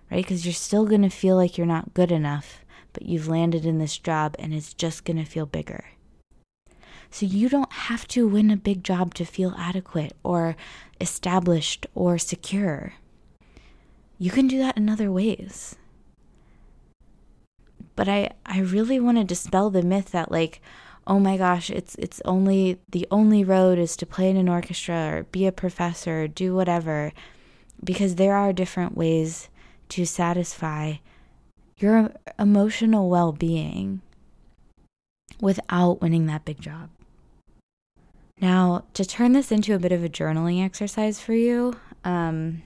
right? 0.10 0.24
Because 0.24 0.45
you're 0.45 0.54
still 0.54 0.86
going 0.86 1.02
to 1.02 1.10
feel 1.10 1.36
like 1.36 1.58
you're 1.58 1.67
not 1.67 1.93
good 1.93 2.12
enough, 2.12 2.63
but 2.93 3.04
you've 3.04 3.28
landed 3.28 3.65
in 3.65 3.78
this 3.78 3.98
job 3.98 4.36
and 4.39 4.54
it's 4.54 4.74
just 4.74 5.04
going 5.04 5.17
to 5.17 5.26
feel 5.26 5.45
bigger. 5.45 5.84
So 7.12 7.26
you 7.26 7.50
don't 7.50 7.71
have 7.71 8.08
to 8.10 8.28
win 8.28 8.50
a 8.50 8.58
big 8.58 8.84
job 8.84 9.13
to 9.15 9.26
feel 9.26 9.54
adequate 9.58 10.13
or 10.24 10.56
established 11.02 11.88
or 11.93 12.17
secure. 12.17 12.93
You 14.17 14.32
can 14.32 14.48
do 14.48 14.58
that 14.60 14.78
in 14.78 14.89
other 14.89 15.12
ways. 15.12 15.76
But 17.95 18.10
I, 18.10 18.31
I 18.45 18.60
really 18.60 18.99
want 18.99 19.17
to 19.17 19.23
dispel 19.23 19.69
the 19.69 19.81
myth 19.81 20.12
that 20.12 20.31
like, 20.31 20.62
oh 21.08 21.19
my 21.19 21.38
gosh, 21.38 21.69
it's 21.69 21.95
it's 21.95 22.21
only 22.25 22.79
the 22.89 23.08
only 23.12 23.43
road 23.43 23.77
is 23.77 23.95
to 23.97 24.05
play 24.05 24.29
in 24.29 24.38
an 24.38 24.49
orchestra 24.49 24.95
or 25.13 25.23
be 25.23 25.45
a 25.45 25.51
professor 25.51 26.23
or 26.23 26.27
do 26.27 26.55
whatever 26.55 27.13
because 27.84 28.15
there 28.15 28.36
are 28.36 28.53
different 28.53 28.97
ways 28.97 29.49
to 29.89 30.05
satisfy 30.05 30.95
your 31.77 32.12
emotional 32.39 33.10
well-being 33.10 34.01
without 35.41 36.01
winning 36.01 36.25
that 36.25 36.45
big 36.45 36.60
job. 36.60 36.89
Now, 38.41 38.86
to 38.93 39.05
turn 39.05 39.34
this 39.34 39.51
into 39.51 39.75
a 39.75 39.79
bit 39.79 39.91
of 39.91 40.03
a 40.03 40.10
journaling 40.10 40.63
exercise 40.63 41.19
for 41.19 41.34
you, 41.34 41.75
um, 42.03 42.63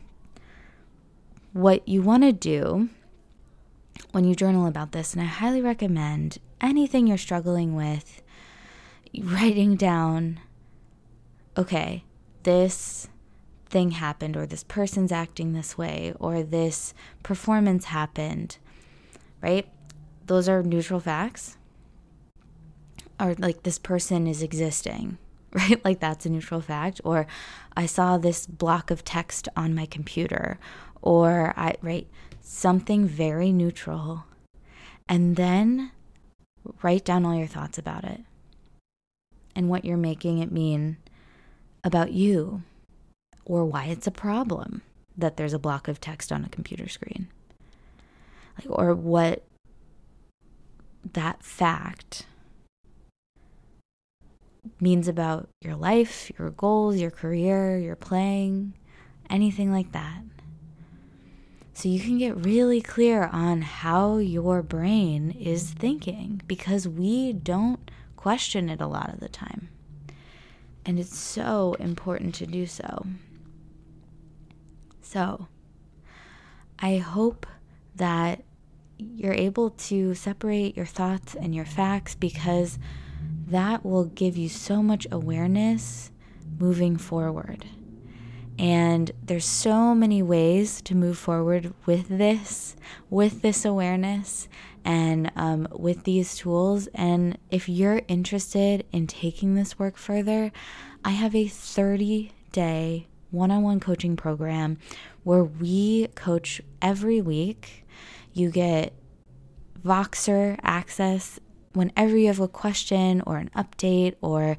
what 1.53 1.87
you 1.87 2.01
want 2.01 2.23
to 2.23 2.31
do 2.31 2.89
when 4.11 4.23
you 4.23 4.35
journal 4.35 4.65
about 4.65 4.91
this, 4.91 5.13
and 5.13 5.21
I 5.21 5.25
highly 5.25 5.61
recommend 5.61 6.39
anything 6.61 7.07
you're 7.07 7.17
struggling 7.17 7.75
with, 7.75 8.21
writing 9.21 9.75
down, 9.75 10.39
okay, 11.57 12.03
this 12.43 13.07
thing 13.67 13.91
happened, 13.91 14.35
or 14.35 14.45
this 14.45 14.63
person's 14.63 15.11
acting 15.11 15.53
this 15.53 15.77
way, 15.77 16.13
or 16.19 16.41
this 16.41 16.93
performance 17.21 17.85
happened, 17.85 18.57
right? 19.41 19.67
Those 20.25 20.49
are 20.49 20.63
neutral 20.63 20.99
facts. 20.99 21.57
Or 23.19 23.35
like 23.37 23.63
this 23.63 23.77
person 23.77 24.27
is 24.27 24.41
existing, 24.41 25.17
right? 25.53 25.83
Like 25.85 25.99
that's 25.99 26.25
a 26.25 26.29
neutral 26.29 26.61
fact. 26.61 27.01
Or 27.03 27.27
I 27.75 27.85
saw 27.85 28.17
this 28.17 28.47
block 28.47 28.91
of 28.91 29.03
text 29.03 29.47
on 29.55 29.75
my 29.75 29.85
computer, 29.85 30.57
or 31.01 31.53
I, 31.57 31.75
right? 31.81 32.07
Something 32.51 33.05
very 33.05 33.51
neutral. 33.51 34.25
And 35.07 35.35
then 35.35 35.91
write 36.81 37.05
down 37.05 37.23
all 37.23 37.35
your 37.35 37.45
thoughts 37.45 37.77
about 37.77 38.03
it 38.03 38.21
and 39.55 39.69
what 39.69 39.85
you're 39.85 39.97
making 39.97 40.39
it 40.39 40.51
mean 40.51 40.97
about 41.83 42.11
you 42.11 42.63
or 43.45 43.63
why 43.65 43.85
it's 43.85 44.07
a 44.07 44.11
problem 44.11 44.81
that 45.15 45.37
there's 45.37 45.53
a 45.53 45.59
block 45.59 45.87
of 45.87 46.01
text 46.01 46.31
on 46.31 46.43
a 46.43 46.49
computer 46.49 46.89
screen. 46.89 47.27
Like 48.57 48.67
or 48.67 48.95
what 48.95 49.43
that 51.13 51.43
fact 51.43 52.25
means 54.81 55.07
about 55.07 55.49
your 55.61 55.75
life, 55.75 56.31
your 56.37 56.49
goals, 56.49 56.97
your 56.97 57.11
career, 57.11 57.77
your 57.77 57.95
playing, 57.95 58.73
anything 59.29 59.71
like 59.71 59.91
that. 59.91 60.23
So 61.79 61.87
you 61.87 62.01
can 62.01 62.17
get 62.17 62.35
really 62.35 62.81
clear 62.81 63.29
on 63.31 63.61
how 63.61 64.17
your 64.17 64.61
brain 64.61 65.31
is 65.31 65.71
thinking 65.71 66.41
because 66.45 66.89
we 66.89 67.31
don't 67.31 67.89
question 68.17 68.67
it 68.67 68.81
a 68.81 68.85
lot 68.85 69.13
of 69.13 69.21
the 69.21 69.29
time. 69.29 69.69
And 70.85 70.99
it's 70.99 71.17
so 71.17 71.77
important 71.79 72.35
to 72.35 72.45
do 72.45 72.65
so. 72.65 73.05
So, 75.01 75.47
I 76.79 76.97
hope 76.97 77.47
that 77.95 78.43
you're 78.97 79.31
able 79.31 79.69
to 79.69 80.13
separate 80.15 80.75
your 80.75 80.85
thoughts 80.85 81.33
and 81.33 81.55
your 81.55 81.63
facts 81.63 82.13
because 82.13 82.77
that 83.47 83.85
will 83.85 84.03
give 84.03 84.35
you 84.35 84.49
so 84.49 84.83
much 84.83 85.07
awareness 85.13 86.11
moving 86.59 86.97
forward. 86.97 87.67
And 88.59 89.09
there's 89.23 89.45
so 89.45 89.95
many 89.95 90.21
ways 90.21 90.81
to 90.81 90.93
move 90.93 91.17
forward 91.17 91.73
with 91.85 92.09
this, 92.09 92.75
with 93.09 93.41
this 93.41 93.63
awareness, 93.63 94.49
and 94.83 95.31
um, 95.37 95.69
with 95.71 96.03
these 96.03 96.35
tools. 96.35 96.87
And 96.93 97.37
if 97.49 97.69
you're 97.69 98.01
interested 98.09 98.85
in 98.91 99.07
taking 99.07 99.55
this 99.55 99.79
work 99.79 99.95
further, 99.95 100.51
I 101.05 101.11
have 101.11 101.33
a 101.33 101.47
30 101.47 102.33
day 102.51 103.07
one 103.31 103.49
on 103.49 103.63
one 103.63 103.79
coaching 103.79 104.17
program 104.17 104.77
where 105.23 105.43
we 105.43 106.07
coach 106.15 106.61
every 106.81 107.21
week. 107.21 107.85
You 108.33 108.51
get 108.51 108.91
Voxer 109.85 110.59
access 110.61 111.39
whenever 111.71 112.17
you 112.17 112.27
have 112.27 112.41
a 112.41 112.47
question 112.49 113.21
or 113.25 113.37
an 113.37 113.51
update 113.55 114.15
or 114.21 114.57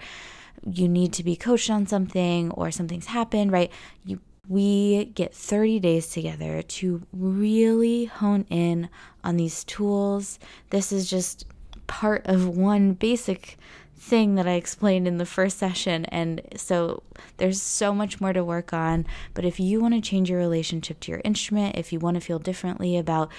you 0.71 0.89
need 0.89 1.13
to 1.15 1.25
be 1.25 1.37
coached 1.37 1.71
on 1.71 1.87
something 1.87 2.51
or 2.53 2.71
something's 2.71 3.07
happened, 3.07 3.53
right? 3.53 3.71
You 4.05 4.21
we 4.49 5.05
get 5.05 5.33
30 5.33 5.79
days 5.79 6.09
together 6.09 6.61
to 6.61 7.07
really 7.13 8.07
hone 8.07 8.45
in 8.51 8.89
on 9.23 9.37
these 9.37 9.63
tools. 9.63 10.41
This 10.71 10.91
is 10.91 11.09
just 11.09 11.47
part 11.87 12.27
of 12.27 12.49
one 12.49 12.95
basic 12.95 13.57
thing 13.97 14.35
that 14.35 14.49
I 14.49 14.55
explained 14.55 15.07
in 15.07 15.19
the 15.19 15.27
first 15.27 15.57
session. 15.57 16.05
And 16.07 16.41
so 16.57 17.05
there's 17.37 17.63
so 17.63 17.95
much 17.95 18.21
more 18.21 18.33
to 18.33 18.43
work 18.43 18.73
on. 18.73 19.07
But 19.35 19.45
if 19.45 19.61
you 19.61 19.81
want 19.81 19.95
to 19.95 20.01
change 20.01 20.29
your 20.29 20.41
relationship 20.41 20.99
to 21.01 21.13
your 21.13 21.21
instrument, 21.25 21.77
if 21.77 21.93
you 21.93 22.01
want 22.01 22.17
to 22.17 22.21
feel 22.21 22.41
differently 22.41 22.97
about 22.97 23.31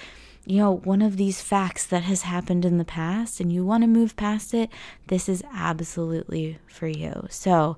you 0.44 0.58
know, 0.58 0.76
one 0.76 1.02
of 1.02 1.16
these 1.16 1.40
facts 1.40 1.86
that 1.86 2.02
has 2.04 2.22
happened 2.22 2.64
in 2.64 2.78
the 2.78 2.84
past 2.84 3.40
and 3.40 3.52
you 3.52 3.64
want 3.64 3.82
to 3.82 3.88
move 3.88 4.16
past 4.16 4.54
it, 4.54 4.70
this 5.06 5.28
is 5.28 5.42
absolutely 5.52 6.58
for 6.66 6.88
you. 6.88 7.26
So, 7.30 7.76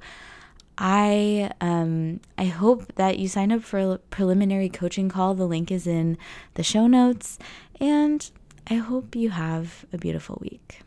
I 0.76 1.52
um 1.60 2.20
I 2.36 2.46
hope 2.46 2.94
that 2.96 3.18
you 3.18 3.28
sign 3.28 3.52
up 3.52 3.62
for 3.62 3.78
a 3.78 3.98
preliminary 4.10 4.68
coaching 4.68 5.08
call. 5.08 5.34
The 5.34 5.46
link 5.46 5.70
is 5.70 5.86
in 5.86 6.18
the 6.54 6.64
show 6.64 6.86
notes 6.86 7.38
and 7.80 8.28
I 8.68 8.74
hope 8.74 9.14
you 9.14 9.30
have 9.30 9.84
a 9.92 9.98
beautiful 9.98 10.38
week. 10.40 10.80